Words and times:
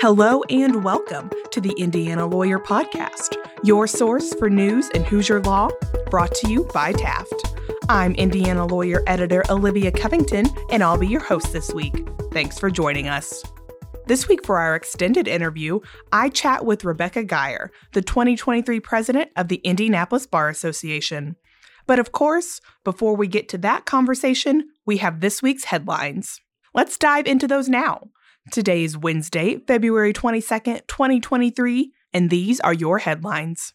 Hello 0.00 0.44
and 0.48 0.84
welcome 0.84 1.28
to 1.50 1.60
the 1.60 1.74
Indiana 1.76 2.24
Lawyer 2.24 2.60
Podcast, 2.60 3.34
your 3.64 3.88
source 3.88 4.32
for 4.34 4.48
news 4.48 4.88
in 4.90 5.02
Hoosier 5.02 5.40
Law, 5.40 5.70
brought 6.08 6.32
to 6.36 6.48
you 6.48 6.68
by 6.72 6.92
Taft. 6.92 7.58
I'm 7.88 8.14
Indiana 8.14 8.64
Lawyer 8.64 9.02
Editor 9.08 9.42
Olivia 9.50 9.90
Covington, 9.90 10.46
and 10.70 10.84
I'll 10.84 10.98
be 10.98 11.08
your 11.08 11.24
host 11.24 11.52
this 11.52 11.74
week. 11.74 12.08
Thanks 12.32 12.60
for 12.60 12.70
joining 12.70 13.08
us. 13.08 13.42
This 14.06 14.28
week, 14.28 14.46
for 14.46 14.58
our 14.58 14.76
extended 14.76 15.26
interview, 15.26 15.80
I 16.12 16.28
chat 16.28 16.64
with 16.64 16.84
Rebecca 16.84 17.24
Geyer, 17.24 17.72
the 17.92 18.00
2023 18.00 18.78
president 18.78 19.32
of 19.34 19.48
the 19.48 19.56
Indianapolis 19.64 20.28
Bar 20.28 20.48
Association. 20.48 21.34
But 21.88 21.98
of 21.98 22.12
course, 22.12 22.60
before 22.84 23.16
we 23.16 23.26
get 23.26 23.48
to 23.48 23.58
that 23.58 23.84
conversation, 23.84 24.68
we 24.86 24.98
have 24.98 25.18
this 25.18 25.42
week's 25.42 25.64
headlines. 25.64 26.40
Let's 26.72 26.96
dive 26.98 27.26
into 27.26 27.48
those 27.48 27.68
now. 27.68 28.10
Today 28.50 28.82
is 28.82 28.96
Wednesday, 28.96 29.58
February 29.66 30.12
22nd, 30.14 30.86
2023, 30.86 31.92
and 32.14 32.30
these 32.30 32.60
are 32.60 32.72
your 32.72 32.98
headlines. 32.98 33.74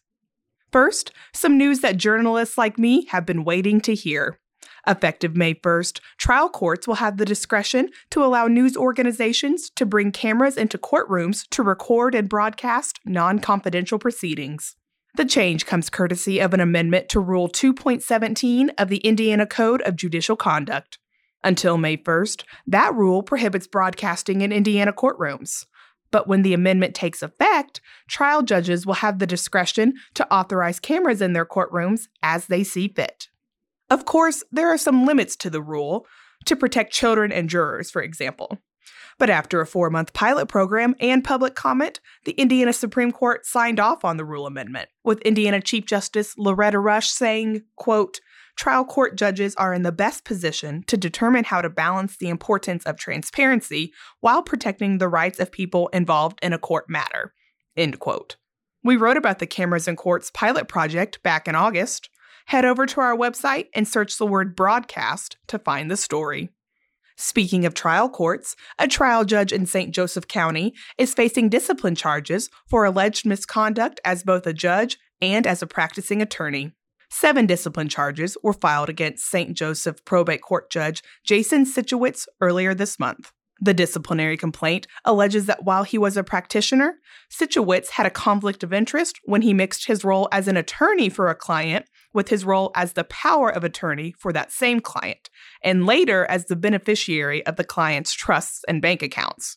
First, 0.72 1.12
some 1.32 1.56
news 1.56 1.80
that 1.80 1.96
journalists 1.96 2.58
like 2.58 2.78
me 2.78 3.06
have 3.06 3.24
been 3.24 3.44
waiting 3.44 3.80
to 3.82 3.94
hear. 3.94 4.40
Effective 4.86 5.36
May 5.36 5.54
1st, 5.54 6.00
trial 6.18 6.48
courts 6.48 6.88
will 6.88 6.96
have 6.96 7.18
the 7.18 7.24
discretion 7.24 7.90
to 8.10 8.24
allow 8.24 8.48
news 8.48 8.76
organizations 8.76 9.70
to 9.76 9.86
bring 9.86 10.10
cameras 10.10 10.56
into 10.56 10.76
courtrooms 10.76 11.48
to 11.50 11.62
record 11.62 12.14
and 12.14 12.28
broadcast 12.28 12.98
non 13.04 13.38
confidential 13.38 13.98
proceedings. 14.00 14.74
The 15.16 15.24
change 15.24 15.66
comes 15.66 15.88
courtesy 15.88 16.40
of 16.40 16.52
an 16.52 16.60
amendment 16.60 17.08
to 17.10 17.20
Rule 17.20 17.48
2.17 17.48 18.70
of 18.76 18.88
the 18.88 18.98
Indiana 18.98 19.46
Code 19.46 19.82
of 19.82 19.94
Judicial 19.94 20.34
Conduct. 20.34 20.98
Until 21.44 21.76
May 21.76 21.98
1st, 21.98 22.42
that 22.66 22.94
rule 22.94 23.22
prohibits 23.22 23.66
broadcasting 23.66 24.40
in 24.40 24.50
Indiana 24.50 24.92
courtrooms. 24.92 25.66
But 26.10 26.26
when 26.26 26.42
the 26.42 26.54
amendment 26.54 26.94
takes 26.94 27.22
effect, 27.22 27.80
trial 28.08 28.42
judges 28.42 28.86
will 28.86 28.94
have 28.94 29.18
the 29.18 29.26
discretion 29.26 29.94
to 30.14 30.32
authorize 30.32 30.80
cameras 30.80 31.20
in 31.20 31.34
their 31.34 31.44
courtrooms 31.44 32.08
as 32.22 32.46
they 32.46 32.64
see 32.64 32.88
fit. 32.88 33.28
Of 33.90 34.06
course, 34.06 34.42
there 34.50 34.68
are 34.68 34.78
some 34.78 35.04
limits 35.04 35.36
to 35.36 35.50
the 35.50 35.62
rule, 35.62 36.06
to 36.46 36.56
protect 36.56 36.92
children 36.92 37.30
and 37.30 37.48
jurors, 37.48 37.90
for 37.90 38.02
example. 38.02 38.58
But 39.18 39.30
after 39.30 39.60
a 39.60 39.66
four 39.66 39.90
month 39.90 40.12
pilot 40.12 40.46
program 40.46 40.94
and 40.98 41.22
public 41.22 41.54
comment, 41.54 42.00
the 42.24 42.32
Indiana 42.32 42.72
Supreme 42.72 43.12
Court 43.12 43.46
signed 43.46 43.78
off 43.78 44.04
on 44.04 44.16
the 44.16 44.24
rule 44.24 44.46
amendment, 44.46 44.88
with 45.04 45.20
Indiana 45.22 45.60
Chief 45.60 45.86
Justice 45.86 46.34
Loretta 46.36 46.78
Rush 46.78 47.08
saying, 47.08 47.62
quote, 47.76 48.20
trial 48.56 48.84
court 48.84 49.16
judges 49.16 49.54
are 49.56 49.74
in 49.74 49.82
the 49.82 49.92
best 49.92 50.24
position 50.24 50.82
to 50.86 50.96
determine 50.96 51.44
how 51.44 51.60
to 51.60 51.68
balance 51.68 52.16
the 52.16 52.28
importance 52.28 52.84
of 52.84 52.96
transparency 52.96 53.92
while 54.20 54.42
protecting 54.42 54.98
the 54.98 55.08
rights 55.08 55.38
of 55.38 55.52
people 55.52 55.88
involved 55.88 56.38
in 56.42 56.52
a 56.52 56.58
court 56.58 56.88
matter. 56.88 57.32
End 57.76 57.98
quote. 57.98 58.36
We 58.82 58.96
wrote 58.96 59.16
about 59.16 59.38
the 59.38 59.46
Cameras 59.46 59.88
in 59.88 59.96
Courts 59.96 60.30
pilot 60.30 60.68
project 60.68 61.22
back 61.22 61.48
in 61.48 61.54
August. 61.54 62.10
Head 62.46 62.64
over 62.64 62.84
to 62.84 63.00
our 63.00 63.16
website 63.16 63.68
and 63.74 63.88
search 63.88 64.18
the 64.18 64.26
word 64.26 64.54
broadcast 64.54 65.38
to 65.46 65.58
find 65.58 65.90
the 65.90 65.96
story. 65.96 66.50
Speaking 67.16 67.64
of 67.64 67.74
trial 67.74 68.08
courts, 68.08 68.56
a 68.78 68.88
trial 68.88 69.24
judge 69.24 69.52
in 69.52 69.66
St. 69.66 69.94
Joseph 69.94 70.26
County 70.26 70.74
is 70.98 71.14
facing 71.14 71.48
discipline 71.48 71.94
charges 71.94 72.50
for 72.68 72.84
alleged 72.84 73.24
misconduct 73.24 74.00
as 74.04 74.24
both 74.24 74.46
a 74.46 74.52
judge 74.52 74.98
and 75.22 75.46
as 75.46 75.62
a 75.62 75.66
practicing 75.66 76.20
attorney. 76.20 76.72
Seven 77.10 77.46
discipline 77.46 77.88
charges 77.88 78.36
were 78.42 78.52
filed 78.52 78.88
against 78.88 79.30
St. 79.30 79.54
Joseph 79.54 80.04
Probate 80.04 80.42
Court 80.42 80.70
Judge 80.70 81.02
Jason 81.24 81.64
Cichowicz 81.64 82.26
earlier 82.40 82.74
this 82.74 82.98
month. 82.98 83.32
The 83.60 83.74
disciplinary 83.74 84.36
complaint 84.36 84.86
alleges 85.04 85.46
that 85.46 85.64
while 85.64 85.84
he 85.84 85.96
was 85.96 86.16
a 86.16 86.24
practitioner, 86.24 86.96
Cichowicz 87.30 87.90
had 87.90 88.04
a 88.04 88.10
conflict 88.10 88.64
of 88.64 88.72
interest 88.72 89.20
when 89.24 89.42
he 89.42 89.54
mixed 89.54 89.86
his 89.86 90.04
role 90.04 90.28
as 90.32 90.48
an 90.48 90.56
attorney 90.56 91.08
for 91.08 91.28
a 91.28 91.34
client 91.34 91.86
with 92.12 92.28
his 92.28 92.44
role 92.44 92.72
as 92.74 92.92
the 92.92 93.04
power 93.04 93.48
of 93.50 93.64
attorney 93.64 94.14
for 94.18 94.32
that 94.32 94.52
same 94.52 94.80
client, 94.80 95.30
and 95.62 95.86
later 95.86 96.26
as 96.26 96.46
the 96.46 96.56
beneficiary 96.56 97.46
of 97.46 97.56
the 97.56 97.64
client's 97.64 98.12
trusts 98.12 98.64
and 98.66 98.82
bank 98.82 99.02
accounts. 99.02 99.56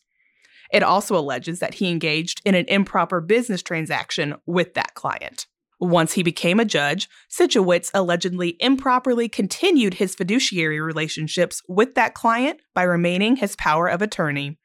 It 0.72 0.82
also 0.82 1.16
alleges 1.16 1.60
that 1.60 1.74
he 1.74 1.90
engaged 1.90 2.40
in 2.44 2.54
an 2.54 2.66
improper 2.68 3.20
business 3.20 3.62
transaction 3.62 4.36
with 4.46 4.74
that 4.74 4.94
client. 4.94 5.46
Once 5.80 6.14
he 6.14 6.22
became 6.22 6.58
a 6.58 6.64
judge, 6.64 7.08
Cichowicz 7.30 7.90
allegedly 7.94 8.56
improperly 8.58 9.28
continued 9.28 9.94
his 9.94 10.14
fiduciary 10.14 10.80
relationships 10.80 11.62
with 11.68 11.94
that 11.94 12.14
client 12.14 12.60
by 12.74 12.82
remaining 12.82 13.36
his 13.36 13.54
power 13.56 13.86
of 13.86 14.02
attorney. 14.02 14.58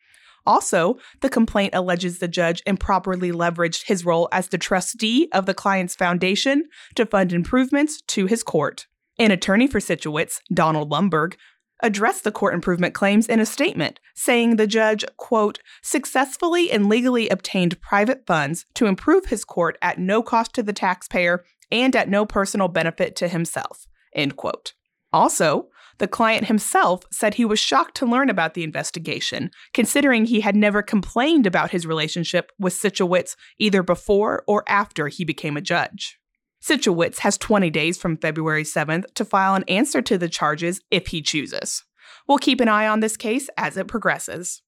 Also, 0.46 0.98
the 1.22 1.30
complaint 1.30 1.74
alleges 1.74 2.20
the 2.20 2.28
judge 2.28 2.62
improperly 2.66 3.32
leveraged 3.32 3.86
his 3.86 4.04
role 4.04 4.28
as 4.32 4.50
the 4.50 4.58
trustee 4.58 5.30
of 5.32 5.46
the 5.46 5.54
client's 5.54 5.96
foundation 5.96 6.64
to 6.96 7.06
fund 7.06 7.32
improvements 7.32 8.02
to 8.08 8.26
his 8.26 8.44
court. 8.44 8.88
An 9.20 9.32
attorney 9.32 9.68
for 9.68 9.80
Cichowicz, 9.80 10.40
Donald 10.52 10.92
Lundberg, 10.92 11.36
addressed 11.82 12.24
the 12.24 12.32
court 12.32 12.54
improvement 12.54 12.94
claims 12.94 13.28
in 13.28 13.40
a 13.40 13.46
statement, 13.46 14.00
saying 14.16 14.56
the 14.56 14.68
judge, 14.68 15.04
quote, 15.18 15.60
successfully 15.82 16.72
and 16.72 16.88
legally 16.88 17.30
obtained 17.30 17.82
private 17.82 18.26
funds 18.26 18.66
to 18.76 18.86
improve 18.86 19.26
his 19.26 19.44
court 19.44 19.78
at 19.82 20.00
no 20.00 20.22
cost 20.22 20.54
to 20.54 20.64
the 20.64 20.74
taxpayer 20.74 21.44
and 21.72 21.96
at 21.96 22.10
no 22.10 22.26
personal 22.26 22.68
benefit 22.68 23.16
to 23.16 23.28
himself, 23.28 23.88
end 24.14 24.36
quote. 24.36 24.74
Also, 25.12 25.68
the 26.00 26.08
client 26.08 26.48
himself 26.48 27.04
said 27.12 27.36
he 27.36 27.46
was 27.46 27.60
shocked 27.60 27.96
to 27.96 28.06
learn 28.06 28.30
about 28.30 28.56
the 28.56 28.64
investigation, 28.64 29.52
considering 29.74 30.26
he 30.26 30.42
had 30.42 30.56
never 30.56 30.82
complained 30.82 31.46
about 31.46 31.72
his 31.72 31.86
relationship 31.86 32.52
with 32.60 32.74
Cichowicz 32.74 33.36
either 33.60 33.84
before 33.84 34.44
or 34.48 34.64
after 34.68 35.08
he 35.08 35.24
became 35.24 35.56
a 35.56 35.62
judge. 35.62 36.18
Cichowicz 36.64 37.20
has 37.20 37.38
20 37.38 37.70
days 37.70 37.98
from 37.98 38.16
February 38.16 38.64
7th 38.64 39.14
to 39.16 39.26
file 39.26 39.56
an 39.56 39.66
answer 39.68 40.02
to 40.02 40.18
the 40.18 40.30
charges 40.30 40.80
if 40.90 41.08
he 41.08 41.22
chooses. 41.22 41.84
We'll 42.26 42.38
keep 42.38 42.62
an 42.62 42.70
eye 42.70 42.88
on 42.88 43.02
this 43.02 43.18
case 43.18 43.50
as 43.58 43.76
it 43.76 43.88
progresses. 43.88 44.62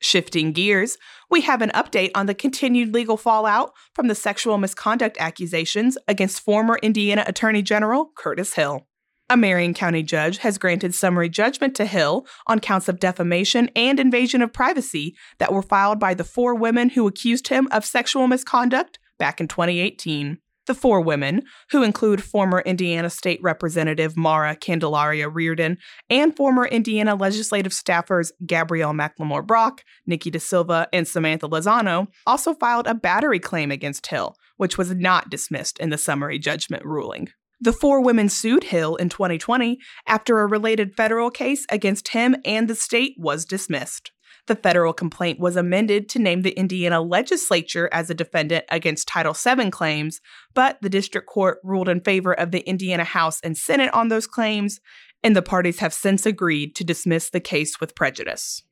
Shifting 0.00 0.52
gears, 0.52 0.96
we 1.30 1.42
have 1.42 1.60
an 1.60 1.70
update 1.70 2.10
on 2.14 2.24
the 2.26 2.34
continued 2.34 2.94
legal 2.94 3.18
fallout 3.18 3.72
from 3.94 4.08
the 4.08 4.14
sexual 4.14 4.56
misconduct 4.56 5.16
accusations 5.20 5.98
against 6.08 6.40
former 6.40 6.78
Indiana 6.82 7.22
Attorney 7.26 7.62
General 7.62 8.10
Curtis 8.16 8.54
Hill. 8.54 8.86
A 9.28 9.36
Marion 9.36 9.74
County 9.74 10.02
judge 10.02 10.38
has 10.38 10.58
granted 10.58 10.94
summary 10.94 11.28
judgment 11.28 11.74
to 11.76 11.86
Hill 11.86 12.26
on 12.46 12.60
counts 12.60 12.88
of 12.88 12.98
defamation 12.98 13.70
and 13.76 14.00
invasion 14.00 14.42
of 14.42 14.52
privacy 14.52 15.14
that 15.38 15.52
were 15.52 15.62
filed 15.62 16.00
by 16.00 16.14
the 16.14 16.24
four 16.24 16.54
women 16.54 16.90
who 16.90 17.06
accused 17.06 17.48
him 17.48 17.68
of 17.70 17.84
sexual 17.84 18.26
misconduct 18.26 18.98
back 19.18 19.40
in 19.40 19.48
2018. 19.48 20.38
The 20.66 20.74
four 20.74 21.00
women, 21.00 21.42
who 21.70 21.82
include 21.82 22.22
former 22.22 22.60
Indiana 22.60 23.10
State 23.10 23.40
Representative 23.42 24.16
Mara 24.16 24.54
Candelaria 24.54 25.28
Reardon 25.28 25.76
and 26.08 26.36
former 26.36 26.66
Indiana 26.66 27.16
legislative 27.16 27.72
staffers 27.72 28.30
Gabrielle 28.46 28.92
McLemore 28.92 29.44
Brock, 29.44 29.82
Niki 30.08 30.32
DaSilva, 30.32 30.86
and 30.92 31.08
Samantha 31.08 31.48
Lozano, 31.48 32.06
also 32.26 32.54
filed 32.54 32.86
a 32.86 32.94
battery 32.94 33.40
claim 33.40 33.72
against 33.72 34.06
Hill, 34.06 34.36
which 34.56 34.78
was 34.78 34.94
not 34.94 35.30
dismissed 35.30 35.78
in 35.78 35.90
the 35.90 35.98
summary 35.98 36.38
judgment 36.38 36.84
ruling. 36.84 37.28
The 37.60 37.72
four 37.72 38.00
women 38.00 38.28
sued 38.28 38.64
Hill 38.64 38.96
in 38.96 39.08
2020 39.08 39.78
after 40.06 40.40
a 40.40 40.46
related 40.46 40.96
federal 40.96 41.30
case 41.30 41.64
against 41.70 42.08
him 42.08 42.36
and 42.44 42.66
the 42.66 42.74
state 42.74 43.14
was 43.18 43.44
dismissed. 43.44 44.10
The 44.48 44.56
federal 44.56 44.92
complaint 44.92 45.38
was 45.38 45.56
amended 45.56 46.08
to 46.10 46.18
name 46.18 46.42
the 46.42 46.50
Indiana 46.50 47.00
legislature 47.00 47.88
as 47.92 48.10
a 48.10 48.14
defendant 48.14 48.64
against 48.70 49.06
Title 49.06 49.34
VII 49.34 49.70
claims, 49.70 50.20
but 50.52 50.78
the 50.82 50.90
district 50.90 51.28
court 51.28 51.58
ruled 51.62 51.88
in 51.88 52.00
favor 52.00 52.32
of 52.32 52.50
the 52.50 52.68
Indiana 52.68 53.04
House 53.04 53.38
and 53.44 53.56
Senate 53.56 53.94
on 53.94 54.08
those 54.08 54.26
claims, 54.26 54.80
and 55.22 55.36
the 55.36 55.42
parties 55.42 55.78
have 55.78 55.94
since 55.94 56.26
agreed 56.26 56.74
to 56.74 56.84
dismiss 56.84 57.30
the 57.30 57.40
case 57.40 57.80
with 57.80 57.94
prejudice. 57.94 58.62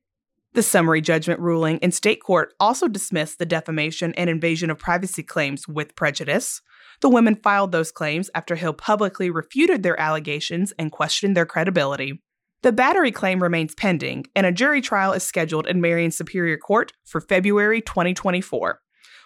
The 0.52 0.62
summary 0.64 1.00
judgment 1.00 1.38
ruling 1.38 1.78
in 1.78 1.92
state 1.92 2.20
court 2.20 2.54
also 2.58 2.88
dismissed 2.88 3.38
the 3.38 3.46
defamation 3.46 4.12
and 4.14 4.28
invasion 4.28 4.68
of 4.68 4.78
privacy 4.80 5.22
claims 5.22 5.68
with 5.68 5.94
prejudice. 5.94 6.60
The 7.00 7.08
women 7.08 7.36
filed 7.36 7.70
those 7.70 7.92
claims 7.92 8.28
after 8.34 8.56
Hill 8.56 8.72
publicly 8.72 9.30
refuted 9.30 9.84
their 9.84 9.98
allegations 9.98 10.72
and 10.76 10.90
questioned 10.90 11.36
their 11.36 11.46
credibility. 11.46 12.20
The 12.62 12.72
battery 12.72 13.10
claim 13.10 13.42
remains 13.42 13.74
pending, 13.74 14.26
and 14.36 14.44
a 14.44 14.52
jury 14.52 14.82
trial 14.82 15.14
is 15.14 15.22
scheduled 15.22 15.66
in 15.66 15.80
Marion 15.80 16.10
Superior 16.10 16.58
Court 16.58 16.92
for 17.06 17.22
February 17.22 17.80
2024. 17.80 18.80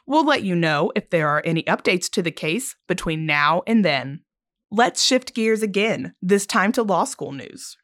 We'll 0.07 0.25
let 0.25 0.45
you 0.45 0.55
know 0.55 0.93
if 0.95 1.11
there 1.11 1.29
are 1.29 1.43
any 1.45 1.65
updates 1.65 2.09
to 2.11 2.23
the 2.23 2.31
case 2.31 2.77
between 2.87 3.27
now 3.27 3.63
and 3.67 3.85
then. 3.85 4.21
Let's 4.71 5.03
shift 5.03 5.35
gears 5.35 5.63
again, 5.63 6.15
this 6.23 6.47
time 6.47 6.71
to 6.73 6.85
law 6.85 7.03
school 7.05 7.33
news. 7.33 7.77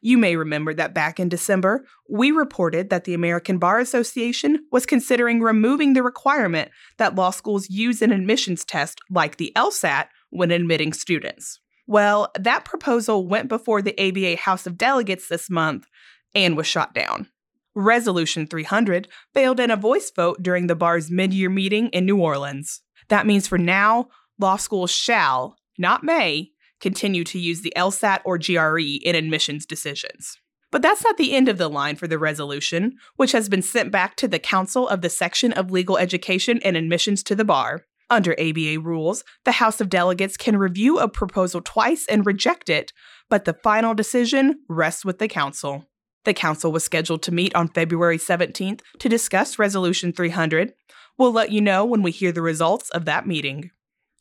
You 0.00 0.18
may 0.18 0.34
remember 0.34 0.74
that 0.74 0.92
back 0.92 1.20
in 1.20 1.28
December, 1.28 1.84
we 2.10 2.32
reported 2.32 2.90
that 2.90 3.04
the 3.04 3.14
American 3.14 3.58
Bar 3.58 3.78
Association 3.78 4.66
was 4.72 4.86
considering 4.86 5.40
removing 5.40 5.92
the 5.92 6.02
requirement 6.02 6.70
that 6.98 7.14
law 7.14 7.30
schools 7.30 7.70
use 7.70 8.02
an 8.02 8.10
admissions 8.10 8.64
test 8.64 9.00
like 9.08 9.36
the 9.36 9.52
LSAT 9.54 10.06
when 10.30 10.50
admitting 10.50 10.92
students. 10.92 11.60
Well, 11.86 12.30
that 12.38 12.64
proposal 12.64 13.26
went 13.26 13.48
before 13.48 13.80
the 13.80 13.98
ABA 13.98 14.42
House 14.42 14.66
of 14.66 14.76
Delegates 14.76 15.28
this 15.28 15.48
month 15.48 15.86
and 16.34 16.56
was 16.56 16.66
shot 16.66 16.94
down. 16.94 17.28
Resolution 17.74 18.46
300 18.46 19.08
failed 19.34 19.60
in 19.60 19.70
a 19.70 19.76
voice 19.76 20.10
vote 20.10 20.42
during 20.42 20.66
the 20.66 20.74
bar's 20.74 21.10
mid 21.10 21.32
year 21.32 21.50
meeting 21.50 21.88
in 21.88 22.06
New 22.06 22.16
Orleans. 22.16 22.80
That 23.08 23.26
means 23.26 23.46
for 23.46 23.58
now, 23.58 24.08
law 24.38 24.56
schools 24.56 24.90
shall, 24.90 25.56
not 25.78 26.02
may, 26.02 26.50
continue 26.80 27.24
to 27.24 27.38
use 27.38 27.62
the 27.62 27.72
LSAT 27.76 28.20
or 28.24 28.38
GRE 28.38 28.98
in 29.02 29.14
admissions 29.14 29.66
decisions. 29.66 30.38
But 30.70 30.82
that's 30.82 31.04
not 31.04 31.16
the 31.16 31.34
end 31.34 31.48
of 31.48 31.58
the 31.58 31.68
line 31.68 31.96
for 31.96 32.06
the 32.06 32.18
resolution, 32.18 32.96
which 33.16 33.32
has 33.32 33.48
been 33.48 33.62
sent 33.62 33.92
back 33.92 34.16
to 34.16 34.28
the 34.28 34.38
Council 34.38 34.88
of 34.88 35.00
the 35.00 35.08
Section 35.08 35.52
of 35.52 35.70
Legal 35.70 35.96
Education 35.96 36.60
and 36.64 36.76
Admissions 36.76 37.22
to 37.24 37.34
the 37.34 37.44
Bar. 37.44 37.84
Under 38.08 38.38
ABA 38.38 38.78
rules, 38.80 39.24
the 39.44 39.52
House 39.52 39.80
of 39.80 39.88
Delegates 39.88 40.36
can 40.36 40.56
review 40.56 40.98
a 40.98 41.08
proposal 41.08 41.60
twice 41.60 42.06
and 42.08 42.24
reject 42.24 42.68
it, 42.68 42.92
but 43.28 43.44
the 43.44 43.54
final 43.54 43.94
decision 43.94 44.60
rests 44.68 45.04
with 45.04 45.18
the 45.18 45.26
Council. 45.26 45.86
The 46.24 46.34
Council 46.34 46.70
was 46.70 46.84
scheduled 46.84 47.22
to 47.22 47.32
meet 47.34 47.54
on 47.54 47.68
February 47.68 48.18
17th 48.18 48.80
to 48.98 49.08
discuss 49.08 49.58
Resolution 49.58 50.12
300. 50.12 50.72
We'll 51.18 51.32
let 51.32 51.50
you 51.50 51.60
know 51.60 51.84
when 51.84 52.02
we 52.02 52.10
hear 52.12 52.30
the 52.30 52.42
results 52.42 52.90
of 52.90 53.06
that 53.06 53.26
meeting. 53.26 53.70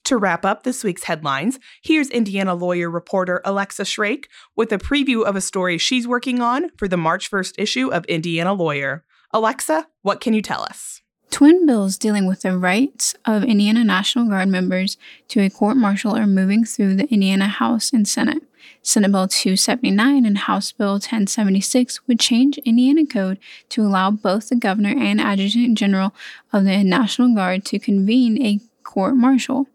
To 0.06 0.18
wrap 0.18 0.46
up 0.46 0.64
this 0.64 0.84
week's 0.84 1.06
headlines, 1.06 1.60
here's 1.84 2.10
Indiana 2.12 2.54
lawyer 2.54 2.92
reporter 2.92 3.42
Alexa 3.44 3.86
Shrake 3.86 4.30
with 4.56 4.72
a 4.72 4.78
preview 4.78 5.24
of 5.24 5.36
a 5.36 5.42
story 5.42 5.80
she's 5.80 6.08
working 6.08 6.42
on 6.42 6.70
for 6.78 6.88
the 6.88 6.98
March 6.98 7.30
1st 7.30 7.54
issue 7.58 7.92
of 7.92 8.06
Indiana 8.06 8.54
Lawyer. 8.54 9.04
Alexa, 9.32 9.88
what 10.04 10.22
can 10.22 10.34
you 10.34 10.44
tell 10.44 10.62
us? 10.62 11.02
Twin 11.36 11.66
bills 11.66 11.98
dealing 11.98 12.28
with 12.28 12.44
the 12.44 12.58
rights 12.58 13.14
of 13.26 13.44
Indiana 13.44 13.84
National 13.84 14.30
Guard 14.30 14.48
members 14.48 14.96
to 15.28 15.42
a 15.42 15.50
court 15.50 15.76
martial 15.76 16.16
are 16.16 16.26
moving 16.26 16.64
through 16.64 16.96
the 16.96 17.10
Indiana 17.10 17.50
House 17.50 17.92
and 17.92 18.08
Senate. 18.08 18.42
Senate 18.82 19.12
Bill 19.12 19.28
279 19.28 20.26
and 20.26 20.38
House 20.38 20.72
Bill 20.72 20.94
1076 20.94 22.08
would 22.08 22.22
change 22.22 22.58
Indiana 22.60 23.06
code 23.06 23.38
to 23.68 23.82
allow 23.82 24.12
both 24.12 24.48
the 24.48 24.56
governor 24.56 24.96
and 24.98 25.20
adjutant 25.20 25.78
general 25.78 26.16
of 26.54 26.64
the 26.64 26.86
National 26.86 27.36
Guard 27.36 27.66
to 27.66 27.80
convene 27.80 28.42
a 28.42 28.62
court 28.84 29.18
martial. 29.18 29.68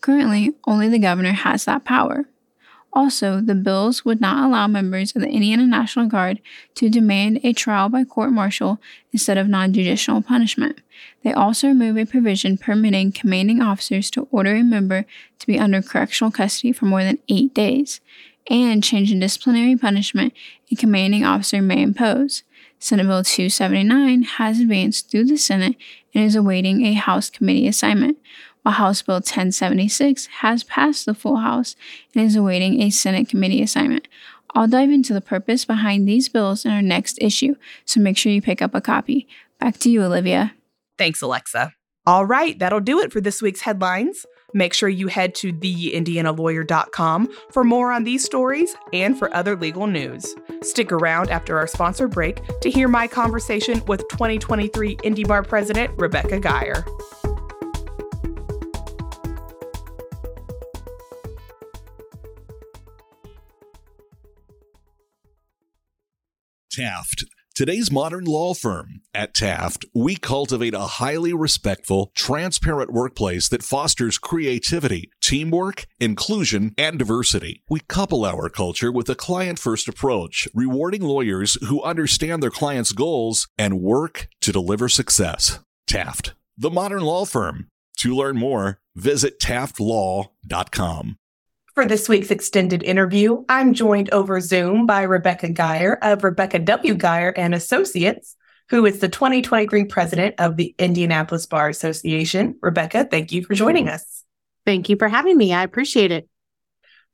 Currently, 0.00 0.54
only 0.68 0.88
the 0.88 1.00
governor 1.00 1.32
has 1.32 1.64
that 1.64 1.84
power. 1.84 2.26
Also, 2.98 3.40
the 3.40 3.54
bills 3.54 4.04
would 4.04 4.20
not 4.20 4.44
allow 4.44 4.66
members 4.66 5.14
of 5.14 5.22
the 5.22 5.28
Indiana 5.28 5.64
National 5.64 6.06
Guard 6.06 6.40
to 6.74 6.90
demand 6.90 7.38
a 7.44 7.52
trial 7.52 7.88
by 7.88 8.02
court 8.02 8.32
martial 8.32 8.80
instead 9.12 9.38
of 9.38 9.46
non 9.46 9.72
judicial 9.72 10.20
punishment. 10.20 10.80
They 11.22 11.32
also 11.32 11.68
remove 11.68 11.96
a 11.96 12.06
provision 12.06 12.58
permitting 12.58 13.12
commanding 13.12 13.62
officers 13.62 14.10
to 14.10 14.26
order 14.32 14.56
a 14.56 14.64
member 14.64 15.04
to 15.38 15.46
be 15.46 15.60
under 15.60 15.80
correctional 15.80 16.32
custody 16.32 16.72
for 16.72 16.86
more 16.86 17.04
than 17.04 17.20
eight 17.28 17.54
days, 17.54 18.00
and 18.50 18.82
change 18.82 19.12
the 19.12 19.20
disciplinary 19.20 19.76
punishment 19.76 20.32
a 20.72 20.74
commanding 20.74 21.24
officer 21.24 21.62
may 21.62 21.80
impose. 21.80 22.42
Senate 22.80 23.04
Bill 23.04 23.22
279 23.22 24.22
has 24.22 24.58
advanced 24.58 25.08
through 25.08 25.26
the 25.26 25.36
Senate 25.36 25.76
and 26.14 26.24
is 26.24 26.34
awaiting 26.34 26.84
a 26.84 26.94
House 26.94 27.30
committee 27.30 27.68
assignment 27.68 28.18
while 28.68 28.74
House 28.74 29.00
Bill 29.00 29.14
1076 29.14 30.26
has 30.26 30.62
passed 30.62 31.06
the 31.06 31.14
full 31.14 31.36
House 31.36 31.74
and 32.14 32.22
is 32.22 32.36
awaiting 32.36 32.82
a 32.82 32.90
Senate 32.90 33.26
committee 33.26 33.62
assignment. 33.62 34.06
I'll 34.54 34.68
dive 34.68 34.90
into 34.90 35.14
the 35.14 35.22
purpose 35.22 35.64
behind 35.64 36.06
these 36.06 36.28
bills 36.28 36.66
in 36.66 36.70
our 36.70 36.82
next 36.82 37.16
issue, 37.22 37.54
so 37.86 37.98
make 37.98 38.18
sure 38.18 38.30
you 38.30 38.42
pick 38.42 38.60
up 38.60 38.74
a 38.74 38.82
copy. 38.82 39.26
Back 39.58 39.78
to 39.78 39.90
you, 39.90 40.02
Olivia. 40.02 40.52
Thanks, 40.98 41.22
Alexa. 41.22 41.72
All 42.04 42.26
right, 42.26 42.58
that'll 42.58 42.80
do 42.80 43.00
it 43.00 43.10
for 43.10 43.22
this 43.22 43.40
week's 43.40 43.62
headlines. 43.62 44.26
Make 44.52 44.74
sure 44.74 44.90
you 44.90 45.08
head 45.08 45.34
to 45.36 45.50
theindianalawyer.com 45.50 47.28
for 47.50 47.64
more 47.64 47.90
on 47.90 48.04
these 48.04 48.22
stories 48.22 48.76
and 48.92 49.18
for 49.18 49.34
other 49.34 49.56
legal 49.56 49.86
news. 49.86 50.34
Stick 50.60 50.92
around 50.92 51.30
after 51.30 51.56
our 51.56 51.66
sponsor 51.66 52.06
break 52.06 52.42
to 52.60 52.70
hear 52.70 52.88
my 52.88 53.06
conversation 53.06 53.82
with 53.86 54.06
2023 54.08 54.98
Indy 55.04 55.24
Bar 55.24 55.42
President 55.42 55.90
Rebecca 55.98 56.38
Geyer. 56.38 56.84
Taft. 66.78 67.24
Today's 67.56 67.90
modern 67.90 68.24
law 68.24 68.54
firm. 68.54 69.00
At 69.12 69.34
Taft, 69.34 69.84
we 69.96 70.14
cultivate 70.14 70.74
a 70.74 71.00
highly 71.00 71.32
respectful, 71.32 72.12
transparent 72.14 72.92
workplace 72.92 73.48
that 73.48 73.64
fosters 73.64 74.16
creativity, 74.16 75.10
teamwork, 75.20 75.86
inclusion, 75.98 76.74
and 76.78 76.96
diversity. 76.96 77.64
We 77.68 77.80
couple 77.88 78.24
our 78.24 78.48
culture 78.48 78.92
with 78.92 79.08
a 79.08 79.16
client 79.16 79.58
first 79.58 79.88
approach, 79.88 80.46
rewarding 80.54 81.02
lawyers 81.02 81.58
who 81.66 81.82
understand 81.82 82.44
their 82.44 82.52
clients' 82.52 82.92
goals 82.92 83.48
and 83.58 83.80
work 83.80 84.28
to 84.42 84.52
deliver 84.52 84.88
success. 84.88 85.58
Taft, 85.88 86.34
the 86.56 86.70
modern 86.70 87.02
law 87.02 87.24
firm. 87.24 87.66
To 87.96 88.14
learn 88.14 88.36
more, 88.36 88.78
visit 88.94 89.40
taftlaw.com. 89.40 91.16
For 91.78 91.86
this 91.86 92.08
week's 92.08 92.32
extended 92.32 92.82
interview, 92.82 93.44
I'm 93.48 93.72
joined 93.72 94.10
over 94.10 94.40
Zoom 94.40 94.84
by 94.84 95.02
Rebecca 95.02 95.50
Geyer 95.50 95.96
of 96.02 96.24
Rebecca 96.24 96.58
W. 96.58 96.96
Geyer 96.96 97.32
and 97.36 97.54
Associates, 97.54 98.34
who 98.70 98.84
is 98.84 98.98
the 98.98 99.08
2023 99.08 99.84
president 99.84 100.34
of 100.38 100.56
the 100.56 100.74
Indianapolis 100.76 101.46
Bar 101.46 101.68
Association. 101.68 102.58
Rebecca, 102.60 103.06
thank 103.08 103.30
you 103.30 103.44
for 103.44 103.54
joining 103.54 103.88
us. 103.88 104.24
Thank 104.66 104.88
you 104.88 104.96
for 104.96 105.06
having 105.06 105.36
me. 105.36 105.52
I 105.52 105.62
appreciate 105.62 106.10
it. 106.10 106.28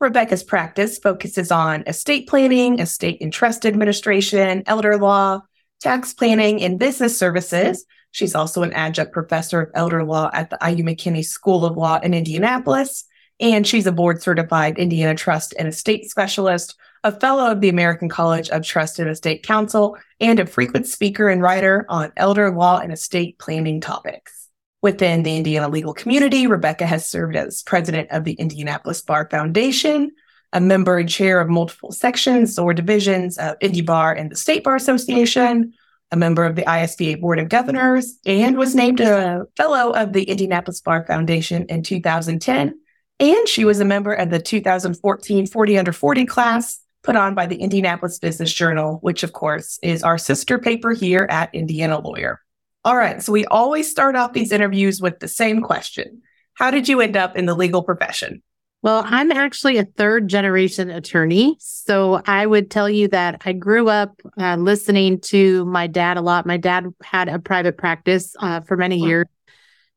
Rebecca's 0.00 0.42
practice 0.42 0.96
focuses 0.96 1.50
on 1.50 1.84
estate 1.86 2.26
planning, 2.26 2.78
estate 2.78 3.20
and 3.20 3.30
trust 3.30 3.66
administration, 3.66 4.62
elder 4.64 4.96
law, 4.96 5.42
tax 5.82 6.14
planning, 6.14 6.62
and 6.62 6.78
business 6.78 7.18
services. 7.18 7.84
She's 8.12 8.34
also 8.34 8.62
an 8.62 8.72
adjunct 8.72 9.12
professor 9.12 9.60
of 9.60 9.72
elder 9.74 10.04
law 10.04 10.30
at 10.32 10.48
the 10.48 10.56
IU 10.66 10.84
McKinney 10.84 11.22
School 11.22 11.66
of 11.66 11.76
Law 11.76 11.98
in 11.98 12.14
Indianapolis 12.14 13.04
and 13.40 13.66
she's 13.66 13.86
a 13.86 13.92
board 13.92 14.22
certified 14.22 14.78
Indiana 14.78 15.14
Trust 15.14 15.54
and 15.58 15.68
Estate 15.68 16.10
Specialist, 16.10 16.76
a 17.02 17.12
fellow 17.12 17.50
of 17.50 17.60
the 17.60 17.68
American 17.68 18.08
College 18.08 18.48
of 18.50 18.64
Trust 18.64 18.98
and 18.98 19.10
Estate 19.10 19.42
Counsel, 19.42 19.96
and 20.20 20.40
a 20.40 20.46
frequent 20.46 20.86
speaker 20.86 21.28
and 21.28 21.42
writer 21.42 21.84
on 21.88 22.12
elder 22.16 22.50
law 22.50 22.78
and 22.78 22.92
estate 22.92 23.38
planning 23.38 23.80
topics. 23.80 24.48
Within 24.82 25.22
the 25.22 25.36
Indiana 25.36 25.68
legal 25.68 25.94
community, 25.94 26.46
Rebecca 26.46 26.86
has 26.86 27.08
served 27.08 27.36
as 27.36 27.62
president 27.62 28.10
of 28.10 28.24
the 28.24 28.34
Indianapolis 28.34 29.02
Bar 29.02 29.28
Foundation, 29.30 30.12
a 30.52 30.60
member 30.60 30.98
and 30.98 31.08
chair 31.08 31.40
of 31.40 31.48
multiple 31.48 31.90
sections 31.90 32.58
or 32.58 32.72
divisions 32.72 33.38
of 33.38 33.56
Indy 33.60 33.80
Bar 33.80 34.12
and 34.12 34.30
the 34.30 34.36
State 34.36 34.62
Bar 34.62 34.76
Association, 34.76 35.72
a 36.10 36.16
member 36.16 36.44
of 36.44 36.54
the 36.54 36.62
ISBA 36.62 37.20
Board 37.20 37.38
of 37.38 37.48
Governors, 37.48 38.18
and 38.24 38.56
was 38.56 38.74
named 38.74 39.00
a 39.00 39.44
fellow 39.56 39.92
of 39.94 40.12
the 40.12 40.24
Indianapolis 40.24 40.80
Bar 40.80 41.04
Foundation 41.06 41.66
in 41.68 41.82
2010 41.82 42.78
and 43.20 43.48
she 43.48 43.64
was 43.64 43.80
a 43.80 43.84
member 43.84 44.12
of 44.12 44.30
the 44.30 44.40
2014 44.40 45.46
40 45.46 45.78
Under 45.78 45.92
40 45.92 46.26
class 46.26 46.80
put 47.02 47.16
on 47.16 47.34
by 47.34 47.46
the 47.46 47.56
Indianapolis 47.56 48.18
Business 48.18 48.52
Journal, 48.52 48.98
which, 49.02 49.22
of 49.22 49.32
course, 49.32 49.78
is 49.82 50.02
our 50.02 50.18
sister 50.18 50.58
paper 50.58 50.92
here 50.92 51.26
at 51.30 51.54
Indiana 51.54 52.00
Lawyer. 52.00 52.40
All 52.84 52.96
right, 52.96 53.22
so 53.22 53.32
we 53.32 53.44
always 53.46 53.90
start 53.90 54.16
off 54.16 54.32
these 54.32 54.52
interviews 54.52 55.00
with 55.00 55.20
the 55.20 55.28
same 55.28 55.62
question 55.62 56.22
How 56.54 56.70
did 56.70 56.88
you 56.88 57.00
end 57.00 57.16
up 57.16 57.36
in 57.36 57.46
the 57.46 57.54
legal 57.54 57.82
profession? 57.82 58.42
Well, 58.82 59.02
I'm 59.06 59.32
actually 59.32 59.78
a 59.78 59.84
third 59.84 60.28
generation 60.28 60.90
attorney. 60.90 61.56
So 61.58 62.20
I 62.26 62.44
would 62.44 62.70
tell 62.70 62.90
you 62.90 63.08
that 63.08 63.40
I 63.46 63.54
grew 63.54 63.88
up 63.88 64.20
uh, 64.38 64.56
listening 64.56 65.20
to 65.20 65.64
my 65.64 65.86
dad 65.86 66.18
a 66.18 66.20
lot. 66.20 66.44
My 66.44 66.58
dad 66.58 66.92
had 67.02 67.30
a 67.30 67.38
private 67.38 67.78
practice 67.78 68.36
uh, 68.40 68.60
for 68.60 68.76
many 68.76 68.98
years 68.98 69.26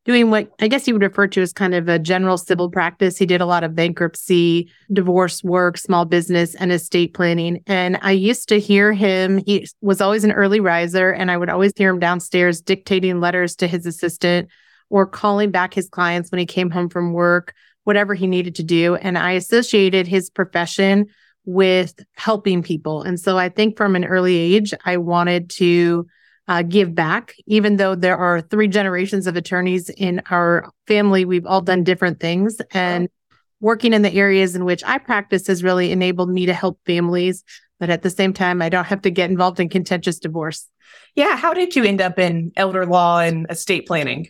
doing 0.08 0.32
what 0.32 0.50
I 0.62 0.70
guess 0.70 0.88
you 0.88 0.94
would 0.94 1.04
refer 1.04 1.28
to 1.28 1.42
as 1.42 1.52
kind 1.52 1.76
of 1.76 1.90
a 1.90 2.00
general 2.00 2.38
civil 2.38 2.72
practice. 2.72 3.18
He 3.18 3.26
did 3.26 3.42
a 3.42 3.46
lot 3.46 3.66
of 3.66 3.76
bankruptcy, 3.76 4.72
divorce 4.92 5.44
work, 5.44 5.78
small 5.78 6.06
business, 6.06 6.56
and 6.56 6.72
estate 6.72 7.14
planning. 7.14 7.62
And 7.68 8.00
I 8.02 8.14
used 8.14 8.48
to 8.50 8.60
hear 8.60 8.94
him, 8.94 9.40
he 9.46 9.68
was 9.82 10.00
always 10.00 10.24
an 10.24 10.32
early 10.32 10.62
riser, 10.62 11.12
and 11.12 11.30
I 11.30 11.36
would 11.36 11.50
always 11.50 11.74
hear 11.76 11.90
him 11.90 12.00
downstairs 12.00 12.62
dictating 12.62 13.20
letters 13.20 13.58
to 13.58 13.68
his 13.68 13.86
assistant 13.86 14.48
or 14.90 15.06
calling 15.06 15.52
back 15.52 15.74
his 15.74 15.90
clients 15.90 16.32
when 16.32 16.40
he 16.40 16.46
came 16.46 16.72
home 16.72 16.88
from 16.88 17.12
work, 17.12 17.54
whatever 17.84 18.14
he 18.14 18.28
needed 18.28 18.56
to 18.56 18.64
do. 18.64 18.96
And 18.96 19.18
I 19.18 19.34
associated 19.34 20.08
his 20.08 20.30
profession 20.30 21.08
with 21.44 22.00
helping 22.16 22.64
people. 22.64 23.04
And 23.04 23.20
so 23.20 23.38
I 23.38 23.50
think 23.50 23.76
from 23.76 23.98
an 23.98 24.06
early 24.06 24.38
age, 24.38 24.74
I 24.86 24.96
wanted 24.96 25.50
to 25.52 26.08
uh, 26.48 26.62
give 26.62 26.96
back. 26.96 27.36
Even 27.46 27.78
though 27.78 27.96
there 27.96 28.18
are 28.18 28.42
three 28.42 28.68
generations 28.68 29.28
of 29.28 29.36
attorneys 29.36 29.90
in 29.90 30.22
our 30.30 30.70
family, 30.88 31.26
we've 31.26 31.46
all 31.46 31.62
done 31.62 31.84
different 31.84 32.20
things. 32.20 32.62
And 32.72 33.10
working 33.60 33.94
in 33.94 34.02
the 34.02 34.14
areas 34.14 34.56
in 34.56 34.66
which 34.66 34.84
I 34.86 34.98
practice 34.98 35.48
has 35.48 35.64
really 35.64 35.92
enabled 35.92 36.30
me 36.30 36.46
to 36.46 36.54
help 36.54 36.80
families. 36.86 37.44
But 37.80 37.90
at 37.90 38.02
the 38.02 38.10
same 38.10 38.34
time, 38.34 38.62
I 38.62 38.70
don't 38.70 38.86
have 38.86 39.02
to 39.04 39.12
get 39.12 39.30
involved 39.30 39.60
in 39.60 39.70
contentious 39.70 40.20
divorce. 40.20 40.68
Yeah. 41.16 41.36
How 41.36 41.54
did 41.54 41.76
you 41.76 41.84
end 41.84 42.02
up 42.02 42.18
in 42.18 42.52
elder 42.56 42.86
law 42.86 43.20
and 43.20 43.46
estate 43.50 43.88
planning? 43.88 44.30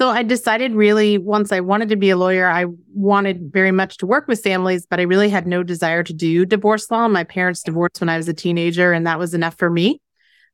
So 0.00 0.08
I 0.08 0.22
decided 0.22 0.72
really 0.72 1.18
once 1.18 1.52
I 1.52 1.60
wanted 1.60 1.90
to 1.90 1.96
be 1.96 2.08
a 2.08 2.16
lawyer, 2.16 2.48
I 2.48 2.66
wanted 2.94 3.52
very 3.52 3.70
much 3.70 3.98
to 3.98 4.06
work 4.06 4.28
with 4.28 4.42
families, 4.42 4.86
but 4.86 4.98
I 4.98 5.02
really 5.02 5.28
had 5.28 5.46
no 5.46 5.62
desire 5.62 6.02
to 6.02 6.12
do 6.14 6.46
divorce 6.46 6.90
law. 6.90 7.06
My 7.06 7.22
parents 7.22 7.62
divorced 7.62 8.00
when 8.00 8.08
I 8.08 8.16
was 8.16 8.26
a 8.26 8.32
teenager, 8.32 8.92
and 8.92 9.06
that 9.06 9.18
was 9.18 9.34
enough 9.34 9.58
for 9.58 9.68
me. 9.68 10.00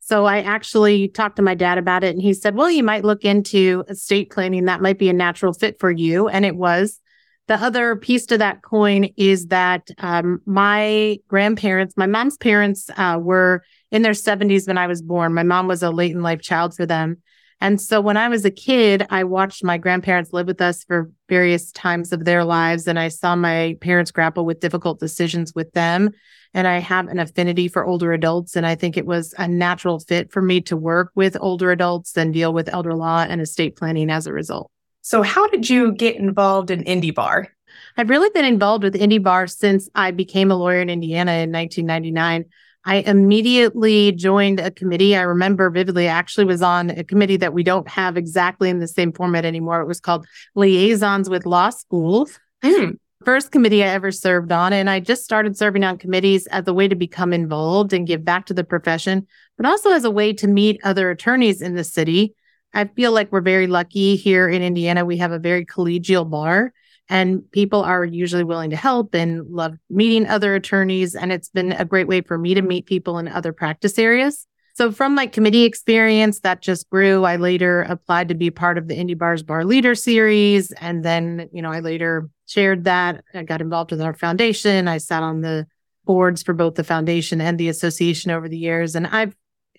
So 0.06 0.24
I 0.24 0.38
actually 0.42 1.08
talked 1.08 1.34
to 1.34 1.42
my 1.42 1.56
dad 1.56 1.78
about 1.78 2.04
it 2.04 2.14
and 2.14 2.22
he 2.22 2.32
said, 2.32 2.54
well, 2.54 2.70
you 2.70 2.84
might 2.84 3.04
look 3.04 3.24
into 3.24 3.82
estate 3.88 4.30
planning. 4.30 4.66
That 4.66 4.80
might 4.80 5.00
be 5.00 5.08
a 5.08 5.12
natural 5.12 5.52
fit 5.52 5.80
for 5.80 5.90
you. 5.90 6.28
And 6.28 6.44
it 6.44 6.54
was. 6.54 7.00
The 7.48 7.54
other 7.54 7.96
piece 7.96 8.24
to 8.26 8.38
that 8.38 8.62
coin 8.62 9.08
is 9.16 9.48
that 9.48 9.88
um, 9.98 10.42
my 10.46 11.18
grandparents, 11.26 11.96
my 11.96 12.06
mom's 12.06 12.36
parents, 12.36 12.88
uh, 12.96 13.18
were 13.20 13.64
in 13.90 14.02
their 14.02 14.12
70s 14.12 14.68
when 14.68 14.78
I 14.78 14.86
was 14.86 15.02
born. 15.02 15.34
My 15.34 15.42
mom 15.42 15.66
was 15.66 15.82
a 15.82 15.90
late 15.90 16.12
in 16.12 16.22
life 16.22 16.40
child 16.40 16.76
for 16.76 16.86
them. 16.86 17.20
And 17.60 17.80
so 17.80 18.00
when 18.00 18.16
I 18.16 18.28
was 18.28 18.44
a 18.44 18.50
kid, 18.50 19.06
I 19.08 19.24
watched 19.24 19.64
my 19.64 19.78
grandparents 19.78 20.32
live 20.32 20.46
with 20.46 20.60
us 20.60 20.84
for 20.84 21.10
various 21.28 21.72
times 21.72 22.12
of 22.12 22.24
their 22.24 22.44
lives. 22.44 22.86
And 22.86 22.98
I 22.98 23.08
saw 23.08 23.34
my 23.34 23.76
parents 23.80 24.10
grapple 24.10 24.44
with 24.44 24.60
difficult 24.60 25.00
decisions 25.00 25.54
with 25.54 25.72
them. 25.72 26.10
And 26.52 26.68
I 26.68 26.78
have 26.78 27.08
an 27.08 27.18
affinity 27.18 27.68
for 27.68 27.84
older 27.84 28.12
adults. 28.12 28.56
And 28.56 28.66
I 28.66 28.74
think 28.74 28.96
it 28.96 29.06
was 29.06 29.34
a 29.38 29.48
natural 29.48 29.98
fit 29.98 30.30
for 30.30 30.42
me 30.42 30.60
to 30.62 30.76
work 30.76 31.12
with 31.14 31.36
older 31.40 31.70
adults 31.70 32.16
and 32.16 32.32
deal 32.32 32.52
with 32.52 32.72
elder 32.72 32.94
law 32.94 33.24
and 33.26 33.40
estate 33.40 33.76
planning 33.76 34.10
as 34.10 34.26
a 34.26 34.32
result. 34.32 34.70
So, 35.00 35.22
how 35.22 35.46
did 35.48 35.70
you 35.70 35.92
get 35.92 36.16
involved 36.16 36.70
in 36.70 36.82
Indy 36.82 37.10
Bar? 37.10 37.48
I've 37.96 38.10
really 38.10 38.30
been 38.30 38.44
involved 38.44 38.84
with 38.84 38.96
Indy 38.96 39.18
Bar 39.18 39.46
since 39.46 39.88
I 39.94 40.10
became 40.10 40.50
a 40.50 40.56
lawyer 40.56 40.80
in 40.80 40.90
Indiana 40.90 41.32
in 41.32 41.52
1999. 41.52 42.46
I 42.86 42.98
immediately 42.98 44.12
joined 44.12 44.60
a 44.60 44.70
committee. 44.70 45.16
I 45.16 45.22
remember 45.22 45.68
vividly, 45.70 46.08
I 46.08 46.12
actually 46.12 46.44
was 46.44 46.62
on 46.62 46.90
a 46.90 47.02
committee 47.02 47.36
that 47.38 47.52
we 47.52 47.64
don't 47.64 47.88
have 47.88 48.16
exactly 48.16 48.70
in 48.70 48.78
the 48.78 48.86
same 48.86 49.12
format 49.12 49.44
anymore. 49.44 49.80
It 49.80 49.88
was 49.88 49.98
called 49.98 50.24
Liaisons 50.54 51.28
with 51.28 51.46
Law 51.46 51.70
Schools. 51.70 52.38
Mm. 52.62 52.98
First 53.24 53.50
committee 53.50 53.82
I 53.82 53.88
ever 53.88 54.12
served 54.12 54.52
on. 54.52 54.72
And 54.72 54.88
I 54.88 55.00
just 55.00 55.24
started 55.24 55.58
serving 55.58 55.82
on 55.82 55.98
committees 55.98 56.46
as 56.46 56.68
a 56.68 56.72
way 56.72 56.86
to 56.86 56.94
become 56.94 57.32
involved 57.32 57.92
and 57.92 58.06
give 58.06 58.24
back 58.24 58.46
to 58.46 58.54
the 58.54 58.62
profession, 58.62 59.26
but 59.56 59.66
also 59.66 59.90
as 59.90 60.04
a 60.04 60.10
way 60.10 60.32
to 60.34 60.46
meet 60.46 60.80
other 60.84 61.10
attorneys 61.10 61.60
in 61.60 61.74
the 61.74 61.82
city. 61.82 62.35
I 62.76 62.84
feel 62.84 63.12
like 63.12 63.32
we're 63.32 63.40
very 63.40 63.66
lucky 63.66 64.16
here 64.16 64.48
in 64.48 64.60
Indiana. 64.60 65.06
We 65.06 65.16
have 65.16 65.32
a 65.32 65.38
very 65.38 65.64
collegial 65.64 66.28
bar 66.28 66.74
and 67.08 67.50
people 67.50 67.82
are 67.82 68.04
usually 68.04 68.44
willing 68.44 68.68
to 68.70 68.76
help 68.76 69.14
and 69.14 69.46
love 69.48 69.76
meeting 69.88 70.26
other 70.26 70.54
attorneys. 70.54 71.14
And 71.14 71.32
it's 71.32 71.48
been 71.48 71.72
a 71.72 71.86
great 71.86 72.06
way 72.06 72.20
for 72.20 72.36
me 72.36 72.52
to 72.52 72.60
meet 72.60 72.84
people 72.84 73.18
in 73.18 73.28
other 73.28 73.52
practice 73.52 73.98
areas. 73.98 74.46
So 74.74 74.92
from 74.92 75.14
my 75.14 75.26
committee 75.26 75.64
experience, 75.64 76.40
that 76.40 76.60
just 76.60 76.90
grew. 76.90 77.24
I 77.24 77.36
later 77.36 77.82
applied 77.82 78.28
to 78.28 78.34
be 78.34 78.50
part 78.50 78.76
of 78.76 78.88
the 78.88 78.94
Indy 78.94 79.14
Bars 79.14 79.42
Bar 79.42 79.64
Leader 79.64 79.94
Series. 79.94 80.70
And 80.72 81.02
then, 81.02 81.48
you 81.52 81.62
know, 81.62 81.72
I 81.72 81.80
later 81.80 82.28
shared 82.44 82.84
that. 82.84 83.24
I 83.32 83.44
got 83.44 83.62
involved 83.62 83.90
with 83.90 84.02
our 84.02 84.12
foundation. 84.12 84.86
I 84.86 84.98
sat 84.98 85.22
on 85.22 85.40
the 85.40 85.66
boards 86.04 86.42
for 86.42 86.52
both 86.52 86.74
the 86.74 86.84
foundation 86.84 87.40
and 87.40 87.56
the 87.56 87.70
association 87.70 88.30
over 88.30 88.50
the 88.50 88.58
years. 88.58 88.94
And 88.94 89.06
I've, 89.06 89.34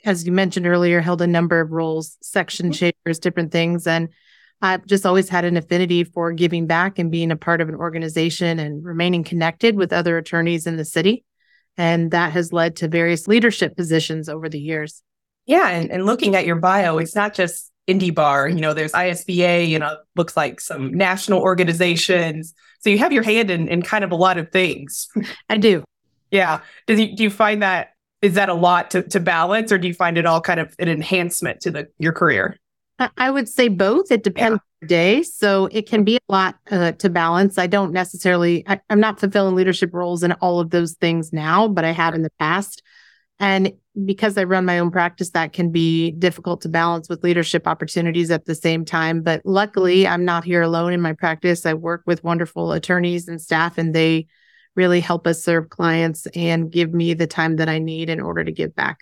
as 0.05 0.25
you 0.25 0.31
mentioned 0.31 0.67
earlier, 0.67 1.01
held 1.01 1.21
a 1.21 1.27
number 1.27 1.59
of 1.59 1.71
roles, 1.71 2.17
section 2.21 2.71
mm-hmm. 2.71 2.91
chairs, 3.05 3.19
different 3.19 3.51
things. 3.51 3.87
And 3.87 4.09
I've 4.61 4.85
just 4.85 5.05
always 5.05 5.29
had 5.29 5.45
an 5.45 5.57
affinity 5.57 6.03
for 6.03 6.31
giving 6.31 6.65
back 6.65 6.97
and 6.97 7.11
being 7.11 7.31
a 7.31 7.35
part 7.35 7.61
of 7.61 7.69
an 7.69 7.75
organization 7.75 8.59
and 8.59 8.83
remaining 8.83 9.23
connected 9.23 9.75
with 9.75 9.93
other 9.93 10.17
attorneys 10.17 10.65
in 10.65 10.77
the 10.77 10.85
city. 10.85 11.23
And 11.77 12.09
that 12.11 12.31
has 12.31 12.51
led 12.51 12.77
to 12.77 12.87
various 12.87 13.27
leadership 13.27 13.77
positions 13.77 14.29
over 14.29 14.49
the 14.49 14.59
years. 14.59 15.03
Yeah. 15.45 15.69
And, 15.69 15.91
and 15.91 16.05
looking 16.05 16.35
at 16.35 16.45
your 16.45 16.55
bio, 16.55 16.97
it's 16.97 17.15
not 17.15 17.35
just 17.35 17.71
Indy 17.85 18.09
Bar, 18.09 18.49
you 18.49 18.59
know, 18.59 18.73
there's 18.73 18.91
ISBA, 18.91 19.67
you 19.67 19.79
know, 19.79 19.97
looks 20.15 20.35
like 20.35 20.59
some 20.59 20.93
national 20.93 21.39
organizations. 21.39 22.53
So 22.79 22.89
you 22.89 22.97
have 22.97 23.13
your 23.13 23.23
hand 23.23 23.49
in, 23.49 23.69
in 23.69 23.81
kind 23.81 24.03
of 24.03 24.11
a 24.11 24.15
lot 24.15 24.37
of 24.37 24.51
things. 24.51 25.07
I 25.49 25.57
do. 25.57 25.83
Yeah. 26.29 26.61
Do 26.85 27.01
you, 27.01 27.15
do 27.15 27.23
you 27.23 27.29
find 27.29 27.61
that, 27.61 27.91
is 28.21 28.33
that 28.33 28.49
a 28.49 28.53
lot 28.53 28.91
to, 28.91 29.03
to 29.03 29.19
balance 29.19 29.71
or 29.71 29.77
do 29.77 29.87
you 29.87 29.93
find 29.93 30.17
it 30.17 30.25
all 30.25 30.41
kind 30.41 30.59
of 30.59 30.75
an 30.79 30.89
enhancement 30.89 31.61
to 31.61 31.71
the 31.71 31.87
your 31.99 32.13
career? 32.13 32.57
I 33.17 33.29
would 33.29 33.47
say 33.47 33.67
both. 33.67 34.11
It 34.11 34.23
depends 34.23 34.53
yeah. 34.53 34.53
on 34.53 34.61
the 34.81 34.87
day. 34.87 35.23
So 35.23 35.67
it 35.71 35.87
can 35.87 36.03
be 36.03 36.17
a 36.17 36.31
lot 36.31 36.55
uh, 36.71 36.93
to 36.93 37.09
balance. 37.09 37.57
I 37.59 37.67
don't 37.67 37.91
necessarily, 37.93 38.63
I, 38.67 38.79
am 38.89 38.99
not 38.99 39.19
fulfilling 39.19 39.55
leadership 39.55 39.93
roles 39.93 40.23
in 40.23 40.31
all 40.33 40.59
of 40.59 40.71
those 40.71 40.93
things 40.93 41.31
now, 41.31 41.67
but 41.67 41.85
I 41.85 41.91
have 41.91 42.15
in 42.15 42.23
the 42.23 42.31
past. 42.39 42.81
And 43.39 43.73
because 44.05 44.35
I 44.35 44.45
run 44.45 44.65
my 44.65 44.79
own 44.79 44.89
practice, 44.89 45.29
that 45.31 45.53
can 45.53 45.71
be 45.71 46.11
difficult 46.11 46.61
to 46.61 46.69
balance 46.69 47.07
with 47.07 47.23
leadership 47.23 47.67
opportunities 47.67 48.31
at 48.31 48.45
the 48.45 48.55
same 48.55 48.83
time. 48.83 49.21
But 49.21 49.43
luckily, 49.45 50.07
I'm 50.07 50.25
not 50.25 50.43
here 50.43 50.63
alone 50.63 50.91
in 50.91 51.01
my 51.01 51.13
practice. 51.13 51.67
I 51.67 51.75
work 51.75 52.01
with 52.07 52.23
wonderful 52.23 52.71
attorneys 52.71 53.27
and 53.27 53.39
staff, 53.39 53.77
and 53.77 53.93
they 53.93 54.25
really 54.77 55.01
help 55.01 55.27
us 55.27 55.43
serve 55.43 55.69
clients 55.69 56.27
and 56.27 56.71
give 56.71 56.93
me 56.93 57.13
the 57.13 57.27
time 57.27 57.57
that 57.57 57.67
I 57.67 57.79
need 57.79 58.09
in 58.09 58.21
order 58.21 58.43
to 58.43 58.51
give 58.51 58.75
back. 58.75 58.99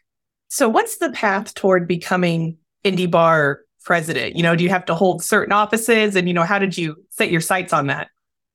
So, 0.47 0.69
what's 0.69 0.97
the 0.97 1.11
path 1.11 1.53
toward 1.53 1.87
becoming 1.87 2.57
Indy 2.83 3.05
Bar 3.05 3.59
president? 3.83 4.35
You 4.35 4.43
know, 4.43 4.55
do 4.55 4.63
you 4.63 4.69
have 4.69 4.85
to 4.85 4.95
hold 4.95 5.23
certain 5.23 5.51
offices? 5.51 6.15
And, 6.15 6.27
you 6.27 6.33
know, 6.33 6.43
how 6.43 6.59
did 6.59 6.77
you 6.77 6.95
set 7.09 7.29
your 7.29 7.41
sights 7.41 7.73
on 7.73 7.87
that? 7.87 8.07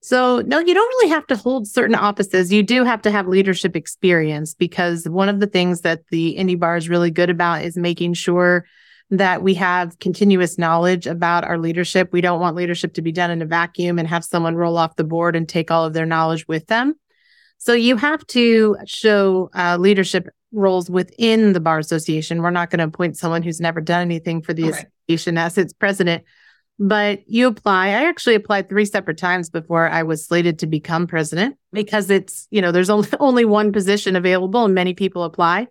So, 0.02 0.40
no, 0.46 0.58
you 0.58 0.72
don't 0.72 0.88
really 0.88 1.10
have 1.10 1.26
to 1.26 1.36
hold 1.36 1.68
certain 1.68 1.94
offices. 1.94 2.50
You 2.50 2.62
do 2.62 2.84
have 2.84 3.02
to 3.02 3.10
have 3.10 3.28
leadership 3.28 3.76
experience 3.76 4.54
because 4.54 5.06
one 5.06 5.28
of 5.28 5.40
the 5.40 5.46
things 5.46 5.82
that 5.82 6.00
the 6.10 6.30
Indy 6.30 6.54
Bar 6.54 6.78
is 6.78 6.88
really 6.88 7.10
good 7.10 7.28
about 7.28 7.62
is 7.62 7.76
making 7.76 8.14
sure 8.14 8.64
that 9.10 9.42
we 9.42 9.54
have 9.54 9.98
continuous 9.98 10.56
knowledge 10.56 11.06
about 11.06 11.44
our 11.44 11.58
leadership. 11.58 12.10
We 12.12 12.20
don't 12.20 12.40
want 12.40 12.56
leadership 12.56 12.94
to 12.94 13.02
be 13.02 13.12
done 13.12 13.30
in 13.30 13.42
a 13.42 13.46
vacuum 13.46 13.98
and 13.98 14.08
have 14.08 14.24
someone 14.24 14.54
roll 14.54 14.78
off 14.78 14.96
the 14.96 15.04
board 15.04 15.36
and 15.36 15.48
take 15.48 15.70
all 15.70 15.84
of 15.84 15.92
their 15.92 16.06
knowledge 16.06 16.46
with 16.46 16.66
them. 16.68 16.94
So 17.60 17.74
you 17.74 17.96
have 17.96 18.26
to 18.28 18.78
show 18.86 19.50
uh, 19.54 19.76
leadership 19.78 20.28
roles 20.50 20.88
within 20.88 21.52
the 21.52 21.60
bar 21.60 21.78
association. 21.78 22.40
We're 22.40 22.50
not 22.50 22.70
going 22.70 22.78
to 22.78 22.86
appoint 22.86 23.18
someone 23.18 23.42
who's 23.42 23.60
never 23.60 23.82
done 23.82 24.00
anything 24.00 24.40
for 24.40 24.54
the 24.54 24.70
association 24.70 25.36
as 25.36 25.58
its 25.58 25.74
president. 25.74 26.24
But 26.78 27.20
you 27.28 27.48
apply. 27.48 27.88
I 27.88 28.08
actually 28.08 28.34
applied 28.34 28.70
three 28.70 28.86
separate 28.86 29.18
times 29.18 29.50
before 29.50 29.86
I 29.86 30.04
was 30.04 30.24
slated 30.24 30.60
to 30.60 30.66
become 30.66 31.06
president 31.06 31.58
because 31.70 32.08
it's, 32.08 32.48
you 32.50 32.62
know, 32.62 32.72
there's 32.72 32.88
only, 32.88 33.08
only 33.20 33.44
one 33.44 33.72
position 33.72 34.16
available 34.16 34.64
and 34.64 34.74
many 34.74 34.94
people 34.94 35.24
apply. 35.24 35.66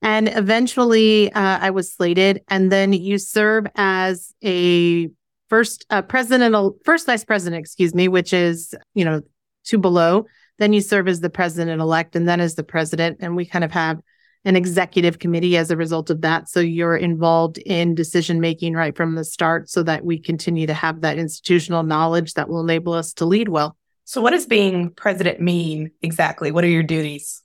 And 0.00 0.28
eventually 0.28 1.30
uh, 1.30 1.58
I 1.60 1.70
was 1.70 1.92
slated. 1.92 2.40
And 2.48 2.72
then 2.72 2.94
you 2.94 3.18
serve 3.18 3.66
as 3.76 4.32
a 4.42 5.10
first 5.50 5.84
uh, 5.90 6.00
president, 6.00 6.56
first 6.86 7.04
vice 7.04 7.26
president, 7.26 7.60
excuse 7.60 7.94
me, 7.94 8.08
which 8.08 8.32
is, 8.32 8.74
you 8.94 9.04
know, 9.04 9.20
two 9.64 9.76
below 9.76 10.24
then 10.58 10.72
you 10.72 10.80
serve 10.80 11.08
as 11.08 11.20
the 11.20 11.30
president 11.30 11.80
elect 11.80 12.16
and 12.16 12.28
then 12.28 12.40
as 12.40 12.54
the 12.54 12.64
president. 12.64 13.18
And 13.20 13.36
we 13.36 13.46
kind 13.46 13.64
of 13.64 13.72
have 13.72 14.00
an 14.44 14.56
executive 14.56 15.18
committee 15.18 15.56
as 15.56 15.70
a 15.70 15.76
result 15.76 16.10
of 16.10 16.20
that. 16.22 16.48
So 16.48 16.60
you're 16.60 16.96
involved 16.96 17.58
in 17.58 17.94
decision 17.94 18.40
making 18.40 18.74
right 18.74 18.96
from 18.96 19.14
the 19.14 19.24
start 19.24 19.70
so 19.70 19.82
that 19.84 20.04
we 20.04 20.18
continue 20.18 20.66
to 20.66 20.74
have 20.74 21.00
that 21.02 21.18
institutional 21.18 21.82
knowledge 21.82 22.34
that 22.34 22.48
will 22.48 22.60
enable 22.60 22.92
us 22.92 23.12
to 23.14 23.24
lead 23.24 23.48
well. 23.48 23.76
So, 24.04 24.20
what 24.20 24.30
does 24.30 24.46
being 24.46 24.90
president 24.90 25.40
mean 25.40 25.92
exactly? 26.02 26.50
What 26.50 26.64
are 26.64 26.68
your 26.68 26.82
duties? 26.82 27.42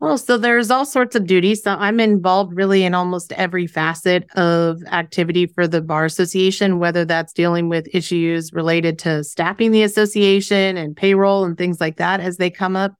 Well, 0.00 0.16
so 0.16 0.38
there's 0.38 0.70
all 0.70 0.86
sorts 0.86 1.14
of 1.14 1.26
duties. 1.26 1.62
So 1.62 1.72
I'm 1.72 2.00
involved 2.00 2.56
really 2.56 2.84
in 2.84 2.94
almost 2.94 3.32
every 3.32 3.66
facet 3.66 4.26
of 4.34 4.82
activity 4.90 5.46
for 5.46 5.68
the 5.68 5.82
Bar 5.82 6.06
Association, 6.06 6.78
whether 6.78 7.04
that's 7.04 7.34
dealing 7.34 7.68
with 7.68 7.86
issues 7.92 8.50
related 8.54 8.98
to 9.00 9.22
staffing 9.22 9.72
the 9.72 9.82
association 9.82 10.78
and 10.78 10.96
payroll 10.96 11.44
and 11.44 11.58
things 11.58 11.82
like 11.82 11.98
that 11.98 12.20
as 12.20 12.38
they 12.38 12.48
come 12.48 12.76
up, 12.76 12.94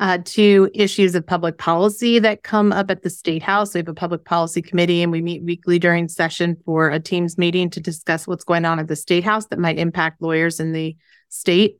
uh, 0.00 0.18
to 0.24 0.68
issues 0.74 1.14
of 1.14 1.24
public 1.24 1.56
policy 1.56 2.18
that 2.18 2.42
come 2.42 2.72
up 2.72 2.90
at 2.90 3.02
the 3.02 3.10
State 3.10 3.42
House. 3.42 3.72
We 3.72 3.78
have 3.78 3.88
a 3.88 3.94
public 3.94 4.24
policy 4.24 4.60
committee 4.60 5.02
and 5.02 5.12
we 5.12 5.22
meet 5.22 5.44
weekly 5.44 5.78
during 5.78 6.08
session 6.08 6.56
for 6.64 6.88
a 6.88 6.98
Teams 6.98 7.38
meeting 7.38 7.70
to 7.70 7.80
discuss 7.80 8.26
what's 8.26 8.44
going 8.44 8.64
on 8.64 8.80
at 8.80 8.88
the 8.88 8.96
State 8.96 9.22
House 9.22 9.46
that 9.46 9.58
might 9.60 9.78
impact 9.78 10.20
lawyers 10.20 10.58
in 10.58 10.72
the 10.72 10.96
state. 11.28 11.79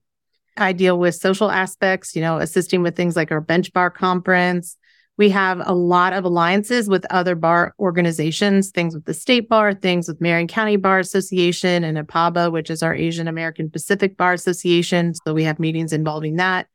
I 0.61 0.73
deal 0.73 0.99
with 0.99 1.14
social 1.14 1.50
aspects, 1.50 2.14
you 2.14 2.23
know, 2.23 2.38
assisting 2.38 2.83
with 2.83 2.95
things 2.95 3.17
like 3.17 3.33
our 3.33 3.40
bench 3.40 3.73
bar 3.73 3.90
conference. 3.90 4.76
We 5.17 5.31
have 5.31 5.61
a 5.67 5.75
lot 5.75 6.12
of 6.12 6.25
alliances 6.25 6.88
with 6.88 7.05
other 7.11 7.35
bar 7.35 7.75
organizations, 7.79 8.71
things 8.71 8.95
with 8.95 9.05
the 9.05 9.14
state 9.14 9.49
bar, 9.49 9.75
things 9.75 10.09
with 10.09 10.21
Marion 10.21 10.49
County 10.49 10.76
Bar 10.76 10.99
Association 10.99 11.85
and 11.85 11.99
APABA, 11.99 12.52
which 12.52 12.71
is 12.71 12.83
our 12.83 12.95
Asian 12.95 13.29
American 13.29 13.71
Pacific 13.71 14.17
Bar 14.17 14.33
Association. 14.33 15.12
So 15.26 15.35
we 15.35 15.45
have 15.45 15.59
meetings 15.59 15.93
involving 15.93 16.37
that. 16.37 16.69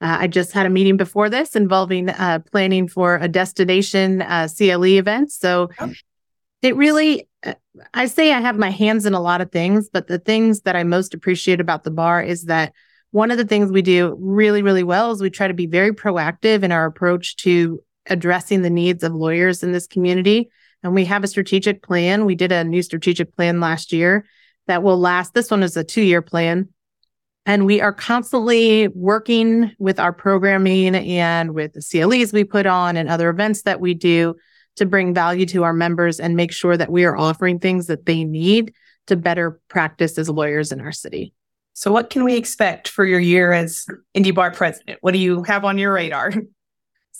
Uh, 0.00 0.18
I 0.20 0.26
just 0.26 0.52
had 0.52 0.66
a 0.66 0.70
meeting 0.70 0.96
before 0.96 1.30
this 1.30 1.54
involving 1.54 2.08
uh, 2.08 2.40
planning 2.50 2.88
for 2.88 3.16
a 3.16 3.28
destination 3.28 4.22
uh, 4.22 4.48
CLE 4.48 4.84
event. 4.84 5.30
So 5.30 5.70
oh. 5.78 5.92
it 6.62 6.74
really, 6.74 7.28
uh, 7.44 7.54
I 7.92 8.06
say 8.06 8.32
I 8.32 8.40
have 8.40 8.58
my 8.58 8.70
hands 8.70 9.06
in 9.06 9.14
a 9.14 9.20
lot 9.20 9.40
of 9.40 9.52
things, 9.52 9.88
but 9.88 10.08
the 10.08 10.18
things 10.18 10.62
that 10.62 10.74
I 10.74 10.82
most 10.82 11.14
appreciate 11.14 11.60
about 11.60 11.84
the 11.84 11.90
bar 11.90 12.22
is 12.22 12.44
that 12.44 12.72
one 13.14 13.30
of 13.30 13.38
the 13.38 13.44
things 13.44 13.70
we 13.70 13.80
do 13.80 14.16
really, 14.18 14.60
really 14.60 14.82
well 14.82 15.12
is 15.12 15.22
we 15.22 15.30
try 15.30 15.46
to 15.46 15.54
be 15.54 15.68
very 15.68 15.92
proactive 15.92 16.64
in 16.64 16.72
our 16.72 16.84
approach 16.84 17.36
to 17.36 17.80
addressing 18.06 18.62
the 18.62 18.70
needs 18.70 19.04
of 19.04 19.14
lawyers 19.14 19.62
in 19.62 19.70
this 19.70 19.86
community. 19.86 20.50
And 20.82 20.96
we 20.96 21.04
have 21.04 21.22
a 21.22 21.28
strategic 21.28 21.80
plan. 21.80 22.24
We 22.24 22.34
did 22.34 22.50
a 22.50 22.64
new 22.64 22.82
strategic 22.82 23.36
plan 23.36 23.60
last 23.60 23.92
year 23.92 24.26
that 24.66 24.82
will 24.82 24.98
last. 24.98 25.32
This 25.32 25.48
one 25.48 25.62
is 25.62 25.76
a 25.76 25.84
two 25.84 26.02
year 26.02 26.22
plan. 26.22 26.70
And 27.46 27.66
we 27.66 27.80
are 27.80 27.92
constantly 27.92 28.88
working 28.88 29.70
with 29.78 30.00
our 30.00 30.12
programming 30.12 30.96
and 30.96 31.54
with 31.54 31.74
the 31.74 31.82
CLEs 31.82 32.32
we 32.32 32.42
put 32.42 32.66
on 32.66 32.96
and 32.96 33.08
other 33.08 33.28
events 33.28 33.62
that 33.62 33.80
we 33.80 33.94
do 33.94 34.34
to 34.74 34.86
bring 34.86 35.14
value 35.14 35.46
to 35.46 35.62
our 35.62 35.72
members 35.72 36.18
and 36.18 36.34
make 36.34 36.50
sure 36.50 36.76
that 36.76 36.90
we 36.90 37.04
are 37.04 37.16
offering 37.16 37.60
things 37.60 37.86
that 37.86 38.06
they 38.06 38.24
need 38.24 38.74
to 39.06 39.14
better 39.14 39.60
practice 39.68 40.18
as 40.18 40.28
lawyers 40.28 40.72
in 40.72 40.80
our 40.80 40.90
city. 40.90 41.32
So, 41.74 41.92
what 41.92 42.08
can 42.08 42.24
we 42.24 42.36
expect 42.36 42.88
for 42.88 43.04
your 43.04 43.20
year 43.20 43.52
as 43.52 43.86
Indy 44.14 44.30
Bar 44.30 44.52
president? 44.52 44.98
What 45.02 45.12
do 45.12 45.18
you 45.18 45.42
have 45.42 45.64
on 45.64 45.78
your 45.78 45.92
radar? 45.92 46.32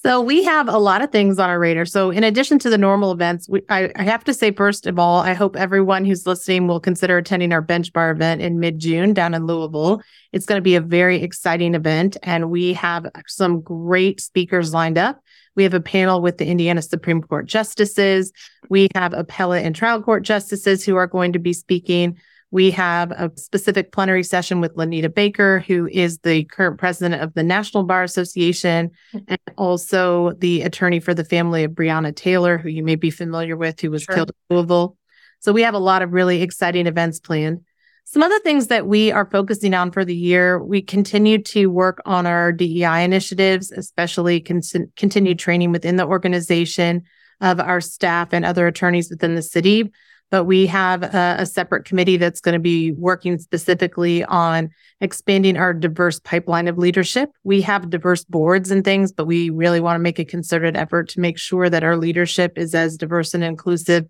So 0.05 0.21
we 0.21 0.45
have 0.45 0.69
a 0.69 0.77
lot 0.77 1.01
of 1.01 1.11
things 1.11 1.39
on 1.39 1.49
our 1.49 1.59
radar. 1.59 1.87
So 1.87 2.11
in 2.11 2.25
addition 2.25 2.59
to 2.59 2.69
the 2.69 2.77
normal 2.77 3.11
events, 3.11 3.49
we, 3.49 3.63
I, 3.71 3.91
I, 3.97 4.03
have 4.03 4.23
to 4.25 4.35
say 4.35 4.53
first 4.53 4.87
of 4.87 4.99
all, 4.99 5.21
I 5.21 5.33
hope 5.33 5.57
everyone 5.57 6.05
who's 6.05 6.27
listening 6.27 6.69
will 6.69 6.79
consider 6.79 7.17
attending 7.17 7.55
our 7.55 7.63
bench 7.63 7.91
bar 7.91 8.11
event 8.11 8.43
in 8.43 8.61
mid-June 8.61 9.15
down 9.15 9.33
in 9.33 9.47
Louisville. 9.47 10.03
It's 10.31 10.45
going 10.45 10.59
to 10.59 10.63
be 10.63 10.75
a 10.75 10.83
very 10.83 11.23
exciting 11.23 11.75
event, 11.75 12.19
and 12.23 12.51
we 12.51 12.75
have 12.75 13.07
some 13.27 13.63
great 13.63 14.21
speakers 14.21 14.75
lined 14.75 14.99
up. 14.99 15.23
We 15.57 15.63
have 15.63 15.73
a 15.73 15.81
panel 15.81 16.21
with 16.21 16.37
the 16.37 16.47
Indiana 16.47 16.83
Supreme 16.83 17.23
Court 17.23 17.47
justices. 17.47 18.31
We 18.69 18.89
have 18.95 19.15
appellate 19.15 19.65
and 19.65 19.75
trial 19.75 20.03
court 20.03 20.23
justices 20.23 20.85
who 20.85 20.97
are 20.97 21.07
going 21.07 21.33
to 21.33 21.39
be 21.39 21.55
speaking. 21.55 22.19
We 22.55 22.71
have 22.71 23.11
a 23.11 23.33
specific 23.35 23.91
plenary 23.91 24.23
session 24.23 24.61
with 24.61 24.77
Lonita 24.77 25.13
Baker, 25.13 25.65
who 25.67 25.89
is 25.91 26.19
the 26.19 26.45
current 26.45 26.79
president 26.79 27.21
of 27.21 27.35
the 27.35 27.43
National 27.43 27.83
Bar 27.83 28.05
Association, 28.05 28.93
and 29.27 29.41
also 29.59 30.35
the 30.39 30.63
attorney 30.63 31.01
for 31.01 31.15
the 31.15 31.25
family 31.25 31.65
of 31.65 31.73
Breonna 31.73 32.15
Taylor, 32.15 32.57
who 32.57 32.69
you 32.69 32.85
may 32.85 32.95
be 32.95 33.11
familiar 33.11 33.57
with, 33.57 33.81
who 33.81 33.91
was 33.91 34.05
sure. 34.05 34.15
killed 34.15 34.31
in 34.31 34.57
Louisville. 34.57 34.97
So 35.41 35.53
we 35.53 35.63
have 35.63 35.75
a 35.75 35.81
lot 35.81 36.03
of 36.03 36.13
really 36.13 36.43
exciting 36.43 36.87
events 36.87 37.19
planned. 37.19 37.63
Some 38.05 38.23
other 38.23 38.39
things 38.39 38.69
that 38.69 38.87
we 38.87 39.11
are 39.11 39.29
focusing 39.29 39.75
on 39.75 39.91
for 39.91 40.05
the 40.05 40.15
year, 40.15 40.63
we 40.63 40.81
continue 40.81 41.43
to 41.43 41.67
work 41.67 42.01
on 42.07 42.25
our 42.25 42.53
DEI 42.53 43.03
initiatives, 43.03 43.73
especially 43.73 44.39
con- 44.39 44.61
continued 44.95 45.41
training 45.41 45.73
within 45.73 45.97
the 45.97 46.07
organization 46.07 47.03
of 47.41 47.59
our 47.59 47.81
staff 47.81 48.29
and 48.31 48.45
other 48.45 48.69
attorneys 48.69 49.11
within 49.11 49.35
the 49.35 49.43
city 49.43 49.91
but 50.35 50.47
we 50.47 50.67
have 50.67 51.05
a, 51.05 51.37
a 51.39 51.47
separate 51.47 51.85
committee 51.85 52.17
that's 52.17 52.41
going 52.41 52.55
to 52.55 52.59
be 52.59 52.91
working 52.91 53.39
specifically 53.39 54.25
on 54.25 54.69
expanding 55.01 55.57
our 55.57 55.73
diverse 55.73 56.19
pipeline 56.19 56.67
of 56.67 56.77
leadership. 56.77 57.31
We 57.45 57.61
have 57.61 57.89
diverse 57.89 58.25
boards 58.25 58.73
and 58.73 58.83
things, 58.83 59.13
but 59.13 59.29
we 59.29 59.51
really 59.51 59.79
want 59.79 59.95
to 59.95 60.03
make 60.03 60.19
a 60.19 60.25
concerted 60.25 60.77
effort 60.77 61.09
to 61.11 61.21
make 61.21 61.39
sure 61.39 61.71
that 61.71 61.85
our 61.85 61.97
leadership 61.97 62.59
is 62.59 62.75
as 62.75 62.97
diverse 62.97 63.33
and 63.33 63.45
inclusive 63.45 64.07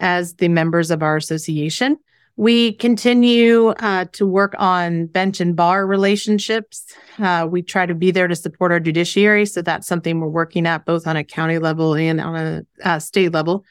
as 0.00 0.36
the 0.36 0.48
members 0.48 0.90
of 0.90 1.02
our 1.02 1.18
association. 1.18 1.98
We 2.36 2.72
continue 2.72 3.68
uh, 3.68 4.06
to 4.12 4.26
work 4.26 4.54
on 4.58 5.08
bench 5.08 5.42
and 5.42 5.54
bar 5.54 5.86
relationships. 5.86 6.86
Uh, 7.18 7.46
we 7.50 7.60
try 7.60 7.84
to 7.84 7.94
be 7.94 8.10
there 8.10 8.28
to 8.28 8.34
support 8.34 8.72
our 8.72 8.80
judiciary. 8.80 9.44
So 9.44 9.60
that's 9.60 9.86
something 9.86 10.20
we're 10.20 10.28
working 10.28 10.66
at 10.66 10.86
both 10.86 11.06
on 11.06 11.18
a 11.18 11.24
county 11.24 11.58
level 11.58 11.94
and 11.94 12.18
on 12.18 12.34
a 12.34 12.62
uh, 12.82 12.98
state 12.98 13.32
level 13.32 13.66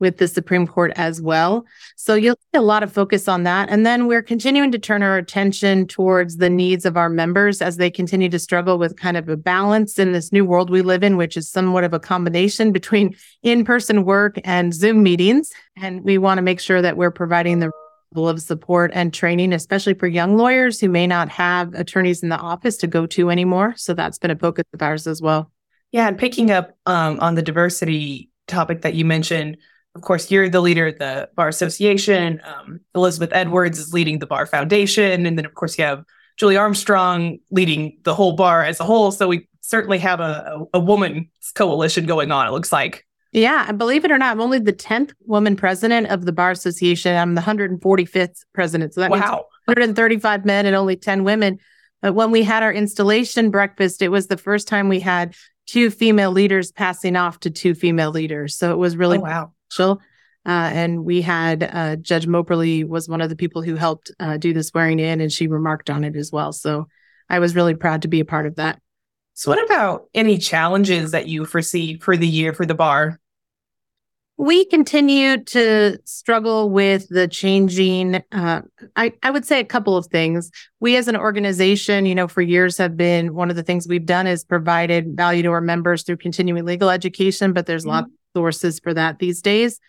with 0.00 0.18
the 0.18 0.28
Supreme 0.28 0.66
Court 0.66 0.92
as 0.96 1.20
well. 1.20 1.64
So 1.96 2.14
you'll 2.14 2.36
see 2.36 2.58
a 2.58 2.62
lot 2.62 2.82
of 2.82 2.92
focus 2.92 3.28
on 3.28 3.42
that. 3.44 3.68
And 3.68 3.84
then 3.84 4.06
we're 4.06 4.22
continuing 4.22 4.72
to 4.72 4.78
turn 4.78 5.02
our 5.02 5.16
attention 5.16 5.86
towards 5.86 6.36
the 6.36 6.50
needs 6.50 6.84
of 6.84 6.96
our 6.96 7.08
members 7.08 7.60
as 7.60 7.76
they 7.76 7.90
continue 7.90 8.28
to 8.28 8.38
struggle 8.38 8.78
with 8.78 8.96
kind 8.96 9.16
of 9.16 9.28
a 9.28 9.36
balance 9.36 9.98
in 9.98 10.12
this 10.12 10.32
new 10.32 10.44
world 10.44 10.70
we 10.70 10.82
live 10.82 11.02
in, 11.02 11.16
which 11.16 11.36
is 11.36 11.50
somewhat 11.50 11.84
of 11.84 11.92
a 11.92 12.00
combination 12.00 12.72
between 12.72 13.14
in 13.42 13.64
person 13.64 14.04
work 14.04 14.38
and 14.44 14.72
Zoom 14.74 15.02
meetings. 15.02 15.52
And 15.76 16.02
we 16.02 16.18
want 16.18 16.38
to 16.38 16.42
make 16.42 16.60
sure 16.60 16.82
that 16.82 16.96
we're 16.96 17.10
providing 17.10 17.58
the 17.58 17.70
level 18.12 18.28
of 18.28 18.40
support 18.40 18.90
and 18.94 19.12
training, 19.12 19.52
especially 19.52 19.94
for 19.94 20.06
young 20.06 20.36
lawyers 20.36 20.80
who 20.80 20.88
may 20.88 21.06
not 21.06 21.28
have 21.28 21.74
attorneys 21.74 22.22
in 22.22 22.28
the 22.28 22.38
office 22.38 22.76
to 22.78 22.86
go 22.86 23.06
to 23.06 23.30
anymore. 23.30 23.74
So 23.76 23.94
that's 23.94 24.18
been 24.18 24.30
a 24.30 24.36
focus 24.36 24.64
of 24.72 24.82
ours 24.82 25.06
as 25.06 25.20
well. 25.20 25.50
Yeah. 25.92 26.08
And 26.08 26.18
picking 26.18 26.50
up 26.50 26.76
um, 26.86 27.18
on 27.20 27.34
the 27.34 27.42
diversity 27.42 28.30
topic 28.46 28.82
that 28.82 28.94
you 28.94 29.04
mentioned, 29.04 29.58
of 29.98 30.02
course, 30.02 30.30
you're 30.30 30.48
the 30.48 30.60
leader 30.60 30.86
of 30.86 30.98
the 30.98 31.28
Bar 31.34 31.48
Association. 31.48 32.40
Um, 32.44 32.80
Elizabeth 32.94 33.30
Edwards 33.32 33.80
is 33.80 33.92
leading 33.92 34.20
the 34.20 34.26
Bar 34.26 34.46
Foundation. 34.46 35.26
And 35.26 35.36
then, 35.36 35.44
of 35.44 35.54
course, 35.54 35.76
you 35.76 35.84
have 35.84 36.04
Julie 36.36 36.56
Armstrong 36.56 37.38
leading 37.50 37.98
the 38.04 38.14
whole 38.14 38.34
bar 38.34 38.62
as 38.62 38.78
a 38.78 38.84
whole. 38.84 39.10
So 39.10 39.26
we 39.26 39.48
certainly 39.60 39.98
have 39.98 40.20
a, 40.20 40.66
a, 40.72 40.78
a 40.78 40.80
woman's 40.80 41.26
coalition 41.56 42.06
going 42.06 42.30
on, 42.30 42.46
it 42.46 42.52
looks 42.52 42.72
like. 42.72 43.04
Yeah, 43.32 43.66
and 43.68 43.76
believe 43.76 44.04
it 44.04 44.12
or 44.12 44.18
not, 44.18 44.30
I'm 44.30 44.40
only 44.40 44.60
the 44.60 44.72
10th 44.72 45.12
woman 45.26 45.56
president 45.56 46.06
of 46.06 46.24
the 46.24 46.32
Bar 46.32 46.52
Association. 46.52 47.16
I'm 47.16 47.34
the 47.34 47.42
145th 47.42 48.44
president. 48.52 48.94
So 48.94 49.00
that 49.00 49.10
wow. 49.10 49.18
means 49.18 49.30
135 49.64 50.44
men 50.44 50.64
and 50.64 50.76
only 50.76 50.94
10 50.94 51.24
women. 51.24 51.58
But 52.00 52.14
when 52.14 52.30
we 52.30 52.44
had 52.44 52.62
our 52.62 52.72
installation 52.72 53.50
breakfast, 53.50 54.00
it 54.00 54.10
was 54.10 54.28
the 54.28 54.38
first 54.38 54.68
time 54.68 54.88
we 54.88 55.00
had 55.00 55.34
two 55.66 55.90
female 55.90 56.30
leaders 56.30 56.72
passing 56.72 57.16
off 57.16 57.40
to 57.40 57.50
two 57.50 57.74
female 57.74 58.10
leaders. 58.10 58.54
So 58.54 58.72
it 58.72 58.78
was 58.78 58.96
really 58.96 59.18
oh, 59.18 59.22
wow. 59.22 59.52
Uh, 60.46 60.70
and 60.72 61.04
we 61.04 61.20
had 61.20 61.62
uh, 61.62 61.96
Judge 61.96 62.26
Moberly 62.26 62.82
was 62.82 63.08
one 63.08 63.20
of 63.20 63.28
the 63.28 63.36
people 63.36 63.60
who 63.60 63.74
helped 63.74 64.10
uh, 64.18 64.38
do 64.38 64.52
the 64.52 64.62
swearing 64.62 64.98
in, 64.98 65.20
and 65.20 65.30
she 65.30 65.46
remarked 65.46 65.90
on 65.90 66.04
it 66.04 66.16
as 66.16 66.32
well. 66.32 66.52
So 66.52 66.86
I 67.28 67.38
was 67.38 67.54
really 67.54 67.74
proud 67.74 68.02
to 68.02 68.08
be 68.08 68.20
a 68.20 68.24
part 68.24 68.46
of 68.46 68.56
that. 68.56 68.80
So, 69.34 69.50
what 69.50 69.64
about 69.64 70.08
any 70.14 70.38
challenges 70.38 71.12
that 71.12 71.28
you 71.28 71.44
foresee 71.44 71.98
for 71.98 72.16
the 72.16 72.26
year 72.26 72.52
for 72.52 72.66
the 72.66 72.74
bar? 72.74 73.20
We 74.36 74.64
continue 74.64 75.42
to 75.44 75.98
struggle 76.04 76.70
with 76.70 77.08
the 77.08 77.28
changing. 77.28 78.22
Uh, 78.32 78.62
I, 78.96 79.12
I 79.22 79.30
would 79.30 79.44
say 79.44 79.60
a 79.60 79.64
couple 79.64 79.96
of 79.96 80.06
things. 80.06 80.50
We, 80.80 80.96
as 80.96 81.08
an 81.08 81.16
organization, 81.16 82.06
you 82.06 82.14
know, 82.14 82.28
for 82.28 82.40
years 82.40 82.78
have 82.78 82.96
been 82.96 83.34
one 83.34 83.50
of 83.50 83.56
the 83.56 83.64
things 83.64 83.86
we've 83.88 84.06
done 84.06 84.26
is 84.28 84.44
provided 84.44 85.16
value 85.16 85.42
to 85.42 85.50
our 85.50 85.60
members 85.60 86.04
through 86.04 86.18
continuing 86.18 86.64
legal 86.64 86.88
education, 86.88 87.52
but 87.52 87.66
there's 87.66 87.82
mm-hmm. 87.82 87.90
lots 87.90 88.10
sources 88.34 88.78
for 88.78 88.94
that 88.94 89.18
these 89.18 89.42
days. 89.42 89.80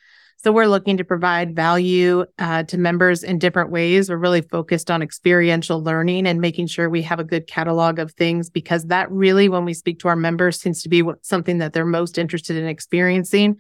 So 0.41 0.54
we're 0.54 0.67
looking 0.67 0.95
to 0.97 1.04
provide 1.04 1.54
value 1.54 2.25
uh, 2.38 2.63
to 2.63 2.78
members 2.78 3.23
in 3.23 3.39
different 3.39 3.71
ways. 3.71 4.10
We're 4.10 4.15
really 4.15 4.39
focused 4.39 4.89
on 4.89 5.02
experiential 5.02 5.84
learning 5.84 6.28
and 6.28 6.39
making 6.39 6.67
sure 6.67 6.89
we 6.89 7.02
have 7.02 7.19
a 7.19 7.25
good 7.25 7.45
catalog 7.45 7.99
of 7.99 8.13
things 8.13 8.49
because 8.49 8.86
that 8.86 9.12
really, 9.12 9.49
when 9.49 9.65
we 9.65 9.73
speak 9.73 9.99
to 9.99 10.08
our 10.08 10.15
members, 10.15 10.62
seems 10.62 10.82
to 10.84 10.89
be 10.89 11.04
something 11.23 11.58
that 11.58 11.73
they're 11.73 11.86
most 11.86 12.17
interested 12.17 12.56
in 12.56 12.67
experiencing, 12.67 13.58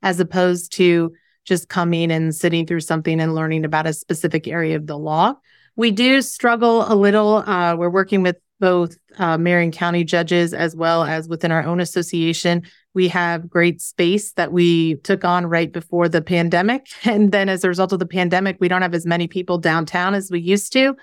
as 0.00 0.20
opposed 0.20 0.72
to 0.72 1.12
just 1.44 1.68
coming 1.68 2.10
and 2.10 2.34
sitting 2.34 2.66
through 2.66 2.80
something 2.80 3.20
and 3.20 3.34
learning 3.34 3.66
about 3.66 3.86
a 3.86 3.92
specific 3.92 4.48
area 4.48 4.76
of 4.76 4.86
the 4.86 4.96
law. 4.96 5.34
We 5.76 5.90
do 5.90 6.22
struggle 6.22 6.90
a 6.90 6.94
little. 6.94 7.36
Uh, 7.46 7.76
we're 7.76 7.90
working 7.90 8.22
with 8.22 8.38
both 8.58 8.96
uh, 9.18 9.36
Marion 9.36 9.72
County 9.72 10.04
judges 10.04 10.54
as 10.54 10.74
well 10.74 11.02
as 11.02 11.28
within 11.28 11.52
our 11.52 11.64
own 11.64 11.80
association. 11.80 12.62
We 12.94 13.08
have 13.08 13.48
great 13.48 13.80
space 13.80 14.32
that 14.32 14.52
we 14.52 14.96
took 14.96 15.24
on 15.24 15.46
right 15.46 15.72
before 15.72 16.08
the 16.08 16.22
pandemic. 16.22 16.86
And 17.04 17.32
then 17.32 17.48
as 17.48 17.64
a 17.64 17.68
result 17.68 17.92
of 17.92 17.98
the 17.98 18.06
pandemic, 18.06 18.56
we 18.60 18.68
don't 18.68 18.82
have 18.82 18.94
as 18.94 19.06
many 19.06 19.28
people 19.28 19.58
downtown 19.58 20.14
as 20.14 20.30
we 20.30 20.40
used 20.40 20.72
to. 20.74 20.94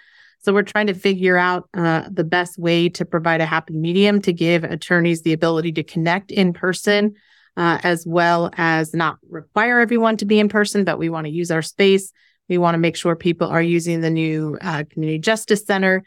So 0.42 0.54
we're 0.54 0.64
trying 0.64 0.88
to 0.88 0.94
figure 0.94 1.38
out 1.38 1.68
uh, 1.74 2.04
the 2.10 2.24
best 2.24 2.58
way 2.58 2.88
to 2.90 3.06
provide 3.06 3.42
a 3.42 3.46
happy 3.46 3.74
medium 3.74 4.22
to 4.22 4.32
give 4.32 4.64
attorneys 4.64 5.22
the 5.22 5.34
ability 5.34 5.74
to 5.74 5.84
connect 5.84 6.32
in 6.32 6.54
person, 6.54 7.16
uh, 7.58 7.80
as 7.84 8.06
well 8.08 8.50
as 8.54 8.94
not 8.94 9.18
require 9.30 9.80
everyone 9.80 10.16
to 10.18 10.26
be 10.26 10.40
in 10.40 10.48
person, 10.48 10.86
but 10.86 10.98
we 10.98 11.10
want 11.10 11.26
to 11.26 11.32
use 11.32 11.52
our 11.52 11.62
space. 11.62 12.14
We 12.48 12.58
want 12.58 12.76
to 12.76 12.80
make 12.80 12.96
sure 12.96 13.16
people 13.16 13.50
are 13.50 13.62
using 13.62 14.00
the 14.00 14.10
new 14.10 14.58
uh, 14.62 14.86
community 14.90 15.20
justice 15.20 15.66
center 15.66 16.04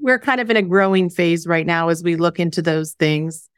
we're 0.00 0.18
kind 0.18 0.40
of 0.40 0.50
in 0.50 0.56
a 0.56 0.62
growing 0.62 1.10
phase 1.10 1.46
right 1.46 1.66
now 1.66 1.88
as 1.88 2.02
we 2.02 2.16
look 2.16 2.40
into 2.40 2.62
those 2.62 2.92
things. 2.92 3.48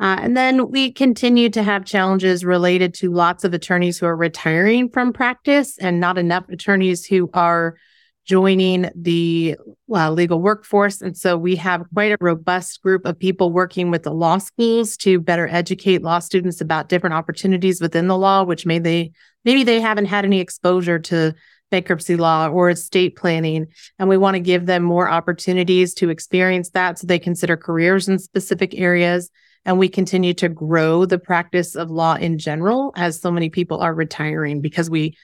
Uh, 0.00 0.16
and 0.20 0.36
then 0.36 0.70
we 0.70 0.92
continue 0.92 1.48
to 1.50 1.62
have 1.62 1.84
challenges 1.84 2.44
related 2.44 2.94
to 2.94 3.10
lots 3.10 3.42
of 3.42 3.52
attorneys 3.52 3.98
who 3.98 4.06
are 4.06 4.16
retiring 4.16 4.88
from 4.88 5.12
practice 5.12 5.76
and 5.78 5.98
not 5.98 6.18
enough 6.18 6.48
attorneys 6.48 7.04
who 7.04 7.28
are 7.34 7.76
joining 8.24 8.90
the 8.94 9.56
uh, 9.92 10.10
legal 10.10 10.40
workforce. 10.40 11.00
And 11.00 11.16
so 11.16 11.36
we 11.36 11.56
have 11.56 11.86
quite 11.94 12.12
a 12.12 12.18
robust 12.20 12.82
group 12.82 13.06
of 13.06 13.18
people 13.18 13.50
working 13.50 13.90
with 13.90 14.02
the 14.02 14.12
law 14.12 14.36
schools 14.36 14.98
to 14.98 15.18
better 15.18 15.48
educate 15.48 16.02
law 16.02 16.18
students 16.18 16.60
about 16.60 16.90
different 16.90 17.14
opportunities 17.14 17.80
within 17.80 18.06
the 18.06 18.18
law, 18.18 18.44
which 18.44 18.66
may 18.66 18.78
they 18.78 19.12
maybe 19.44 19.64
they 19.64 19.80
haven't 19.80 20.04
had 20.06 20.26
any 20.26 20.40
exposure 20.40 20.98
to 20.98 21.34
bankruptcy 21.70 22.16
law 22.16 22.48
or 22.48 22.70
estate 22.70 23.16
planning. 23.16 23.66
And 23.98 24.08
we 24.08 24.18
want 24.18 24.34
to 24.34 24.40
give 24.40 24.66
them 24.66 24.82
more 24.82 25.08
opportunities 25.08 25.94
to 25.94 26.10
experience 26.10 26.70
that 26.70 26.98
so 26.98 27.06
they 27.06 27.18
consider 27.18 27.56
careers 27.56 28.08
in 28.08 28.18
specific 28.18 28.74
areas. 28.74 29.30
And 29.64 29.78
we 29.78 29.88
continue 29.88 30.34
to 30.34 30.48
grow 30.48 31.04
the 31.04 31.18
practice 31.18 31.74
of 31.74 31.90
law 31.90 32.14
in 32.14 32.38
general 32.38 32.92
as 32.96 33.20
so 33.20 33.30
many 33.30 33.50
people 33.50 33.80
are 33.80 33.94
retiring 33.94 34.60
because 34.60 34.88
we 34.88 35.16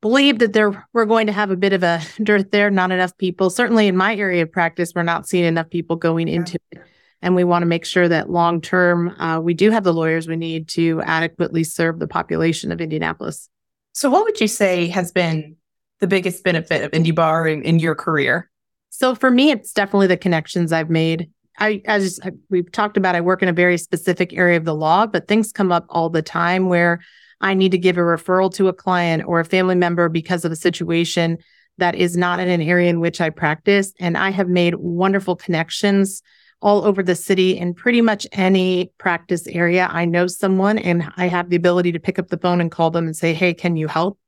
believe 0.00 0.38
that 0.40 0.52
there 0.52 0.86
we're 0.92 1.04
going 1.04 1.26
to 1.26 1.32
have 1.32 1.50
a 1.50 1.56
bit 1.56 1.72
of 1.72 1.82
a 1.82 2.00
dearth 2.22 2.50
there, 2.50 2.70
not 2.70 2.92
enough 2.92 3.16
people. 3.18 3.50
Certainly 3.50 3.88
in 3.88 3.96
my 3.96 4.14
area 4.14 4.42
of 4.42 4.52
practice, 4.52 4.92
we're 4.94 5.02
not 5.02 5.28
seeing 5.28 5.44
enough 5.44 5.70
people 5.70 5.96
going 5.96 6.28
into 6.28 6.58
it. 6.70 6.82
And 7.24 7.36
we 7.36 7.44
want 7.44 7.62
to 7.62 7.66
make 7.66 7.84
sure 7.84 8.08
that 8.08 8.30
long 8.30 8.60
term, 8.60 9.10
uh, 9.20 9.38
we 9.40 9.54
do 9.54 9.70
have 9.70 9.84
the 9.84 9.94
lawyers 9.94 10.26
we 10.26 10.36
need 10.36 10.68
to 10.70 11.00
adequately 11.02 11.62
serve 11.62 12.00
the 12.00 12.08
population 12.08 12.72
of 12.72 12.80
Indianapolis. 12.80 13.48
So, 13.92 14.10
what 14.10 14.24
would 14.24 14.40
you 14.40 14.48
say 14.48 14.88
has 14.88 15.12
been 15.12 15.56
the 16.00 16.08
biggest 16.08 16.42
benefit 16.42 16.82
of 16.82 16.92
Indy 16.92 17.12
Bar 17.12 17.46
in, 17.46 17.62
in 17.62 17.78
your 17.78 17.94
career? 17.94 18.50
So 18.94 19.14
for 19.14 19.30
me, 19.30 19.50
it's 19.50 19.72
definitely 19.72 20.08
the 20.08 20.18
connections 20.18 20.70
I've 20.70 20.90
made. 20.90 21.30
I, 21.62 21.80
as 21.84 22.18
we've 22.50 22.72
talked 22.72 22.96
about, 22.96 23.14
I 23.14 23.20
work 23.20 23.40
in 23.40 23.48
a 23.48 23.52
very 23.52 23.78
specific 23.78 24.32
area 24.32 24.56
of 24.56 24.64
the 24.64 24.74
law, 24.74 25.06
but 25.06 25.28
things 25.28 25.52
come 25.52 25.70
up 25.70 25.86
all 25.90 26.10
the 26.10 26.20
time 26.20 26.68
where 26.68 26.98
I 27.40 27.54
need 27.54 27.70
to 27.70 27.78
give 27.78 27.96
a 27.96 28.00
referral 28.00 28.52
to 28.54 28.66
a 28.66 28.72
client 28.72 29.22
or 29.28 29.38
a 29.38 29.44
family 29.44 29.76
member 29.76 30.08
because 30.08 30.44
of 30.44 30.50
a 30.50 30.56
situation 30.56 31.38
that 31.78 31.94
is 31.94 32.16
not 32.16 32.40
in 32.40 32.48
an 32.48 32.62
area 32.62 32.90
in 32.90 32.98
which 32.98 33.20
I 33.20 33.30
practice. 33.30 33.92
And 34.00 34.18
I 34.18 34.30
have 34.30 34.48
made 34.48 34.74
wonderful 34.74 35.36
connections 35.36 36.20
all 36.60 36.84
over 36.84 37.00
the 37.00 37.14
city 37.14 37.56
in 37.56 37.74
pretty 37.74 38.00
much 38.00 38.26
any 38.32 38.90
practice 38.98 39.46
area. 39.46 39.88
I 39.88 40.04
know 40.04 40.26
someone 40.26 40.78
and 40.78 41.12
I 41.16 41.28
have 41.28 41.48
the 41.48 41.56
ability 41.56 41.92
to 41.92 42.00
pick 42.00 42.18
up 42.18 42.26
the 42.26 42.38
phone 42.38 42.60
and 42.60 42.72
call 42.72 42.90
them 42.90 43.06
and 43.06 43.16
say, 43.16 43.34
Hey, 43.34 43.54
can 43.54 43.76
you 43.76 43.86
help? 43.86 44.18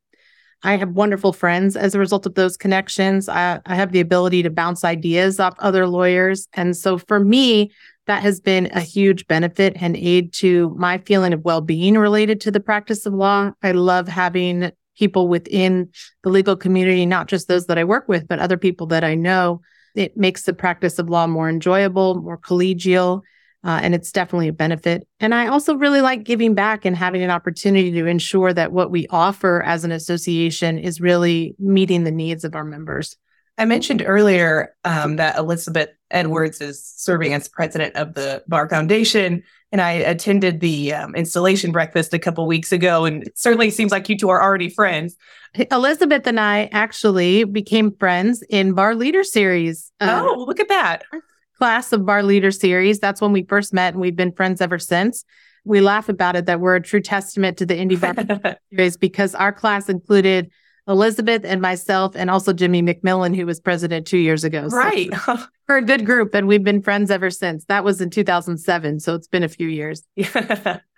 I 0.65 0.77
have 0.77 0.91
wonderful 0.93 1.35
friends 1.35 1.77
as 1.77 1.95
a 1.95 1.99
result 1.99 2.25
of 2.25 2.35
those 2.35 2.57
connections. 2.57 3.29
I, 3.29 3.61
I 3.67 3.75
have 3.75 3.93
the 3.93 4.01
ability 4.01 4.43
to 4.43 4.51
bounce 4.51 4.83
ideas 4.83 5.39
off 5.39 5.55
other 5.59 5.87
lawyers. 5.87 6.49
And 6.55 6.75
so 6.75 6.97
for 6.97 7.21
me, 7.21 7.71
that 8.07 8.23
has 8.23 8.41
been 8.41 8.71
a 8.73 8.81
huge 8.81 9.27
benefit 9.27 9.77
and 9.81 9.97
aid 9.97 10.33
to 10.35 10.75
my 10.79 10.99
feeling 10.99 11.33
of 11.35 11.45
well 11.45 11.61
being 11.61 11.97
related 11.97 12.41
to 12.43 12.51
the 12.51 12.61
practice 12.61 13.05
of 13.05 13.13
law. 13.13 13.53
I 13.63 13.73
love 13.73 14.09
having 14.09 14.73
people 14.99 15.29
within 15.29 15.91
the 16.23 16.31
legal 16.31 16.57
community, 16.57 17.05
not 17.05 17.29
just 17.29 17.47
those 17.47 17.67
that 17.67 17.79
I 17.79 17.85
work 17.85 18.09
with, 18.09 18.27
but 18.27 18.39
other 18.39 18.57
people 18.57 18.87
that 18.89 19.05
I 19.05 19.15
know. 19.15 19.61
It 19.95 20.17
makes 20.17 20.43
the 20.43 20.55
practice 20.55 20.99
of 20.99 21.09
law 21.09 21.27
more 21.27 21.49
enjoyable, 21.49 22.21
more 22.21 22.39
collegial, 22.39 23.23
uh, 23.65 23.81
and 23.83 23.95
it's 23.95 24.13
definitely 24.13 24.49
a 24.49 24.53
benefit. 24.53 25.09
And 25.21 25.35
I 25.35 25.47
also 25.47 25.75
really 25.75 26.03
like 26.03 26.25
giving 26.25 26.55
back 26.55 26.85
and 26.85 26.95
having 26.95 27.23
an 27.23 27.31
opportunity 27.31 27.91
to 27.93 28.07
ensure 28.07 28.53
that 28.53 28.73
what 28.73 28.91
we 28.91 29.07
offer 29.09 29.63
as 29.63 29.85
an 29.85 29.93
association 29.93 30.79
is 30.79 31.01
really 31.01 31.57
meeting 31.59 32.05
the 32.05 32.11
needs 32.11 32.45
of 32.45 32.55
our 32.55 32.65
members. 32.65 33.17
I 33.57 33.65
mentioned 33.65 34.03
earlier 34.05 34.75
um, 34.85 35.17
that 35.17 35.39
Elizabeth 35.39 35.91
Edwards 36.11 36.61
is 36.61 36.85
serving 36.85 37.33
as 37.33 37.49
president 37.49 37.95
of 37.95 38.15
the 38.15 38.43
Bar 38.49 38.69
Foundation, 38.69 39.45
and 39.71 39.81
I 39.81 39.93
attended 39.93 40.61
the 40.61 40.93
um, 40.93 41.15
installation 41.15 41.71
breakfast 41.71 42.13
a 42.13 42.19
couple 42.19 42.47
weeks 42.49 42.73
ago, 42.73 43.05
and 43.05 43.23
it 43.23 43.39
certainly 43.39 43.71
seems 43.71 43.93
like 43.93 44.09
you 44.09 44.19
two 44.19 44.29
are 44.29 44.43
already 44.43 44.69
friends. 44.69 45.17
Elizabeth 45.71 46.27
and 46.27 46.41
I 46.41 46.69
actually 46.73 47.45
became 47.45 47.95
friends 47.97 48.43
in 48.51 48.75
Bar 48.75 48.97
Leader 48.97 49.23
Series. 49.23 49.93
Uh, 50.01 50.25
oh, 50.27 50.45
look 50.47 50.59
at 50.59 50.69
that 50.69 51.05
class 51.65 51.95
of 51.95 52.05
Bar 52.05 52.23
Leader 52.23 52.51
Series. 52.51 53.01
That's 53.01 53.23
when 53.23 53.33
we 53.33 53.43
first 53.45 53.73
met, 53.73 53.95
and 53.95 54.01
we've 54.03 54.15
been 54.15 54.33
friends 54.33 54.61
ever 54.61 54.79
since. 54.79 55.25
We 55.65 55.81
laugh 55.81 56.11
about 56.11 56.37
it 56.37 56.45
that 56.45 56.61
we're 56.61 56.77
a 56.77 56.83
true 56.83 57.01
testament 57.01 57.57
to 57.57 57.65
the 57.65 57.75
Indy 57.75 57.97
Bar 57.97 58.15
Series 58.71 58.99
because 58.99 59.35
our 59.35 59.51
class 59.51 59.89
included 59.89 60.51
Elizabeth 60.87 61.43
and 61.43 61.63
myself, 61.63 62.15
and 62.17 62.29
also 62.29 62.53
Jimmie 62.53 62.83
McMillian, 62.83 63.35
who 63.35 63.47
was 63.47 63.61
president 63.61 64.07
two 64.07 64.19
years 64.19 64.45
ago. 64.45 64.67
Right. 64.67 65.09
So 65.25 65.39
we're 65.69 65.79
a 65.79 65.83
good 65.83 66.05
group, 66.05 66.35
and 66.35 66.47
we've 66.47 66.63
been 66.63 66.83
friends 66.83 67.11
ever 67.11 67.31
since. 67.31 67.65
That 67.65 67.83
was 67.83 68.03
in 68.03 68.11
2007. 68.11 69.01
So 69.01 69.15
it's 69.15 69.29
been 69.29 69.43
a 69.43 69.49
few 69.49 69.69
years. 69.69 70.03
Yeah. 70.17 70.81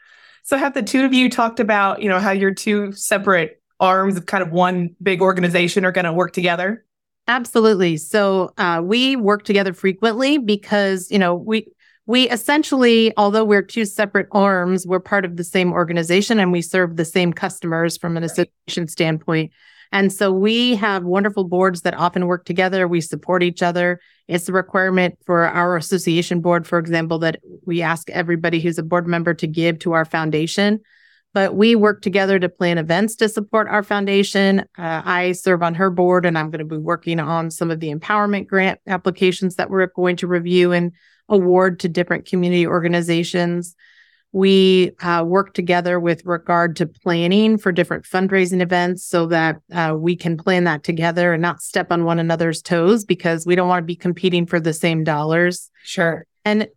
So 0.43 0.57
have 0.57 0.75
the 0.75 0.83
two 0.85 1.05
of 1.05 1.13
you 1.13 1.29
talked 1.29 1.59
about, 1.59 2.03
you 2.03 2.09
know, 2.09 2.21
how 2.21 2.31
your 2.31 2.55
two 2.55 2.93
separate 2.93 3.61
arms 3.81 4.17
of 4.17 4.27
kind 4.27 4.45
of 4.45 4.53
one 4.53 4.95
big 5.03 5.21
organization 5.21 5.85
are 5.85 5.91
going 5.91 6.05
to 6.05 6.13
work 6.13 6.33
together? 6.33 6.86
Absolutely. 7.29 7.97
So 7.97 8.53
uh, 8.57 8.81
we 8.85 9.17
work 9.17 9.45
together 9.45 9.73
frequently 9.73 10.39
because, 10.39 11.11
you 11.11 11.19
know, 11.19 11.35
we, 11.35 11.67
we 12.07 12.31
essentially, 12.31 13.13
although 13.17 13.45
we're 13.45 13.63
two 13.63 13.85
separate 13.85 14.29
arms, 14.31 14.87
we're 14.87 15.01
part 15.01 15.25
of 15.25 15.37
the 15.37 15.43
same 15.43 15.73
organization 15.73 16.39
and 16.39 16.53
we 16.53 16.63
serve 16.63 16.97
the 16.97 17.05
same 17.05 17.33
customers 17.33 17.97
from 17.97 18.17
an 18.17 18.23
right. 18.23 18.31
association 18.31 18.87
standpoint. 18.87 19.53
And 19.93 20.13
so 20.13 20.33
we 20.33 20.77
have 20.77 21.05
wonderful 21.05 21.45
boards 21.45 21.83
that 21.83 21.95
often 21.95 22.27
work 22.27 22.45
together. 22.45 22.87
We 22.87 23.01
support 23.01 23.43
each 23.43 23.63
other. 23.63 24.01
It's 24.29 24.49
a 24.49 24.53
requirement 24.53 25.19
for 25.25 25.47
our 25.47 25.77
association 25.77 26.41
board, 26.41 26.67
for 26.67 26.79
example, 26.79 27.19
that 27.21 27.41
we 27.65 27.83
ask 27.83 28.11
everybody 28.11 28.61
who's 28.61 28.79
a 28.79 28.83
board 28.83 29.07
member 29.07 29.35
to 29.35 29.47
give 29.47 29.79
to 29.81 29.93
our 29.93 30.05
foundation. 30.05 30.81
But 31.37 31.55
we 31.55 31.75
work 31.75 32.01
together 32.01 32.39
to 32.39 32.49
plan 32.49 32.79
events 32.79 33.15
to 33.17 33.29
support 33.29 33.69
our 33.69 33.83
foundation. 33.83 34.61
Uh, 34.79 35.03
I 35.05 35.33
serve 35.33 35.63
on 35.63 35.75
her 35.75 35.91
board, 35.91 36.25
and 36.25 36.39
I'm 36.39 36.51
going 36.51 36.61
to 36.61 36.65
be 36.65 36.79
working 36.79 37.21
on 37.21 37.51
some 37.51 37.71
of 37.71 37.79
the 37.79 37.95
empowerment 37.95 38.47
grant 38.47 38.81
applications 38.87 39.57
that 39.57 39.69
we're 39.69 39.87
going 39.89 40.17
to 40.17 40.27
review 40.27 40.73
and 40.73 40.93
award 41.29 41.81
to 41.81 41.91
different 41.91 42.25
community 42.25 42.67
organizations. 42.67 43.77
We 44.33 44.93
uh, 45.03 45.25
work 45.27 45.53
together 45.53 46.01
with 46.01 46.25
regard 46.25 46.75
to 46.77 46.87
planning 46.87 47.59
for 47.59 47.71
different 47.71 48.07
fundraising 48.07 48.63
events 48.63 49.05
so 49.05 49.27
that 49.27 49.61
uh, 49.71 49.95
we 49.95 50.17
can 50.17 50.39
plan 50.39 50.65
that 50.65 50.85
together 50.85 51.35
and 51.35 51.43
not 51.43 51.61
step 51.61 51.93
on 51.93 52.07
one 52.07 52.19
another's 52.19 52.63
toes 52.63 53.05
because 53.05 53.45
we 53.45 53.57
don't 53.57 53.69
want 53.69 53.83
to 53.83 53.87
be 53.87 53.95
competing 53.95 54.47
for 54.47 54.59
the 54.59 54.73
same 54.73 55.05
dollars. 55.05 55.71
Sure. 55.85 56.25
And 56.47 56.69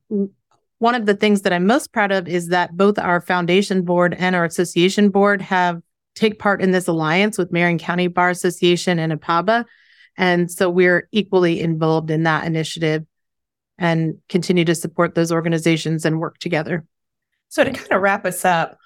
one 0.79 0.95
of 0.95 1.05
the 1.05 1.13
things 1.13 1.41
that 1.41 1.53
I'm 1.53 1.67
most 1.67 1.91
proud 1.91 2.11
of 2.11 2.27
is 2.27 2.47
that 2.47 2.75
both 2.75 2.97
our 2.97 3.21
foundation 3.21 3.83
board 3.83 4.15
and 4.17 4.35
our 4.35 4.45
association 4.45 5.09
board 5.09 5.41
have 5.41 5.81
take 6.15 6.39
part 6.39 6.61
in 6.61 6.71
this 6.71 6.87
alliance 6.87 7.37
with 7.37 7.51
Marion 7.51 7.77
County 7.77 8.07
Bar 8.07 8.29
Association 8.29 8.99
and 8.99 9.13
APABA. 9.13 9.65
And 10.17 10.51
so 10.51 10.69
we're 10.69 11.07
equally 11.11 11.61
involved 11.61 12.11
in 12.11 12.23
that 12.23 12.45
initiative 12.45 13.05
and 13.77 14.15
continue 14.27 14.65
to 14.65 14.75
support 14.75 15.15
those 15.15 15.31
organizations 15.31 16.03
and 16.03 16.19
work 16.19 16.37
together. 16.39 16.85
So 17.47 17.63
to 17.63 17.71
kind 17.71 17.91
of 17.91 18.01
wrap 18.01 18.25
us 18.25 18.43
up, 18.43 18.77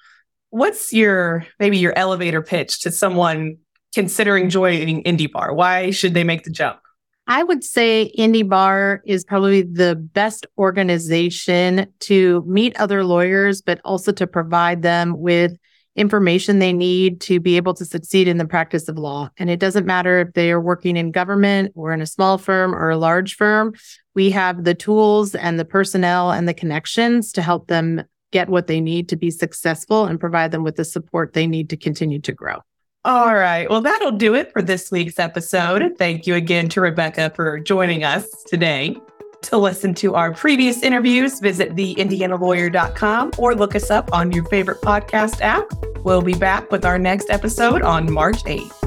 what's 0.50 0.92
your 0.92 1.46
maybe 1.58 1.78
your 1.78 1.96
elevator 1.96 2.42
pitch 2.42 2.82
to 2.82 2.90
someone 2.92 3.58
considering 3.94 4.48
joining 4.48 5.02
Indy 5.02 5.26
Bar? 5.26 5.54
Why 5.54 5.90
should 5.90 6.14
they 6.14 6.24
make 6.24 6.44
the 6.44 6.50
jump? 6.50 6.78
I 7.26 7.42
would 7.42 7.64
say 7.64 8.02
Indy 8.02 8.42
Bar 8.42 9.02
is 9.06 9.24
probably 9.24 9.62
the 9.62 9.96
best 9.96 10.46
organization 10.58 11.86
to 12.00 12.44
meet 12.46 12.78
other 12.78 13.02
lawyers, 13.04 13.62
but 13.62 13.80
also 13.84 14.12
to 14.12 14.26
provide 14.26 14.82
them 14.82 15.18
with 15.18 15.52
information 15.96 16.58
they 16.58 16.72
need 16.72 17.20
to 17.22 17.40
be 17.40 17.56
able 17.56 17.72
to 17.74 17.84
succeed 17.84 18.28
in 18.28 18.36
the 18.36 18.44
practice 18.44 18.88
of 18.88 18.98
law. 18.98 19.30
And 19.38 19.48
it 19.48 19.60
doesn't 19.60 19.86
matter 19.86 20.20
if 20.20 20.34
they 20.34 20.50
are 20.50 20.60
working 20.60 20.96
in 20.96 21.12
government 21.12 21.72
or 21.74 21.92
in 21.92 22.02
a 22.02 22.06
small 22.06 22.36
firm 22.36 22.74
or 22.74 22.90
a 22.90 22.98
large 22.98 23.36
firm. 23.36 23.74
We 24.14 24.30
have 24.30 24.64
the 24.64 24.74
tools 24.74 25.34
and 25.34 25.58
the 25.58 25.64
personnel 25.64 26.30
and 26.30 26.48
the 26.48 26.54
connections 26.54 27.32
to 27.32 27.42
help 27.42 27.68
them 27.68 28.02
get 28.32 28.48
what 28.48 28.66
they 28.66 28.80
need 28.80 29.08
to 29.08 29.16
be 29.16 29.30
successful 29.30 30.04
and 30.04 30.18
provide 30.18 30.50
them 30.50 30.64
with 30.64 30.76
the 30.76 30.84
support 30.84 31.32
they 31.32 31.46
need 31.46 31.70
to 31.70 31.76
continue 31.76 32.20
to 32.20 32.32
grow. 32.32 32.58
All 33.04 33.34
right. 33.34 33.68
Well, 33.68 33.82
that'll 33.82 34.12
do 34.12 34.34
it 34.34 34.50
for 34.52 34.62
this 34.62 34.90
week's 34.90 35.18
episode. 35.18 35.96
Thank 35.98 36.26
you 36.26 36.36
again 36.36 36.68
to 36.70 36.80
Rebecca 36.80 37.30
for 37.34 37.58
joining 37.60 38.02
us 38.02 38.26
today. 38.44 38.96
To 39.42 39.58
listen 39.58 39.92
to 39.96 40.14
our 40.14 40.32
previous 40.32 40.82
interviews, 40.82 41.38
visit 41.38 41.76
theindianalawyer.com 41.76 43.32
or 43.36 43.54
look 43.54 43.74
us 43.74 43.90
up 43.90 44.10
on 44.14 44.32
your 44.32 44.44
favorite 44.46 44.80
podcast 44.80 45.42
app. 45.42 45.70
We'll 45.98 46.22
be 46.22 46.34
back 46.34 46.70
with 46.70 46.86
our 46.86 46.98
next 46.98 47.28
episode 47.28 47.82
on 47.82 48.10
March 48.10 48.42
8th. 48.44 48.83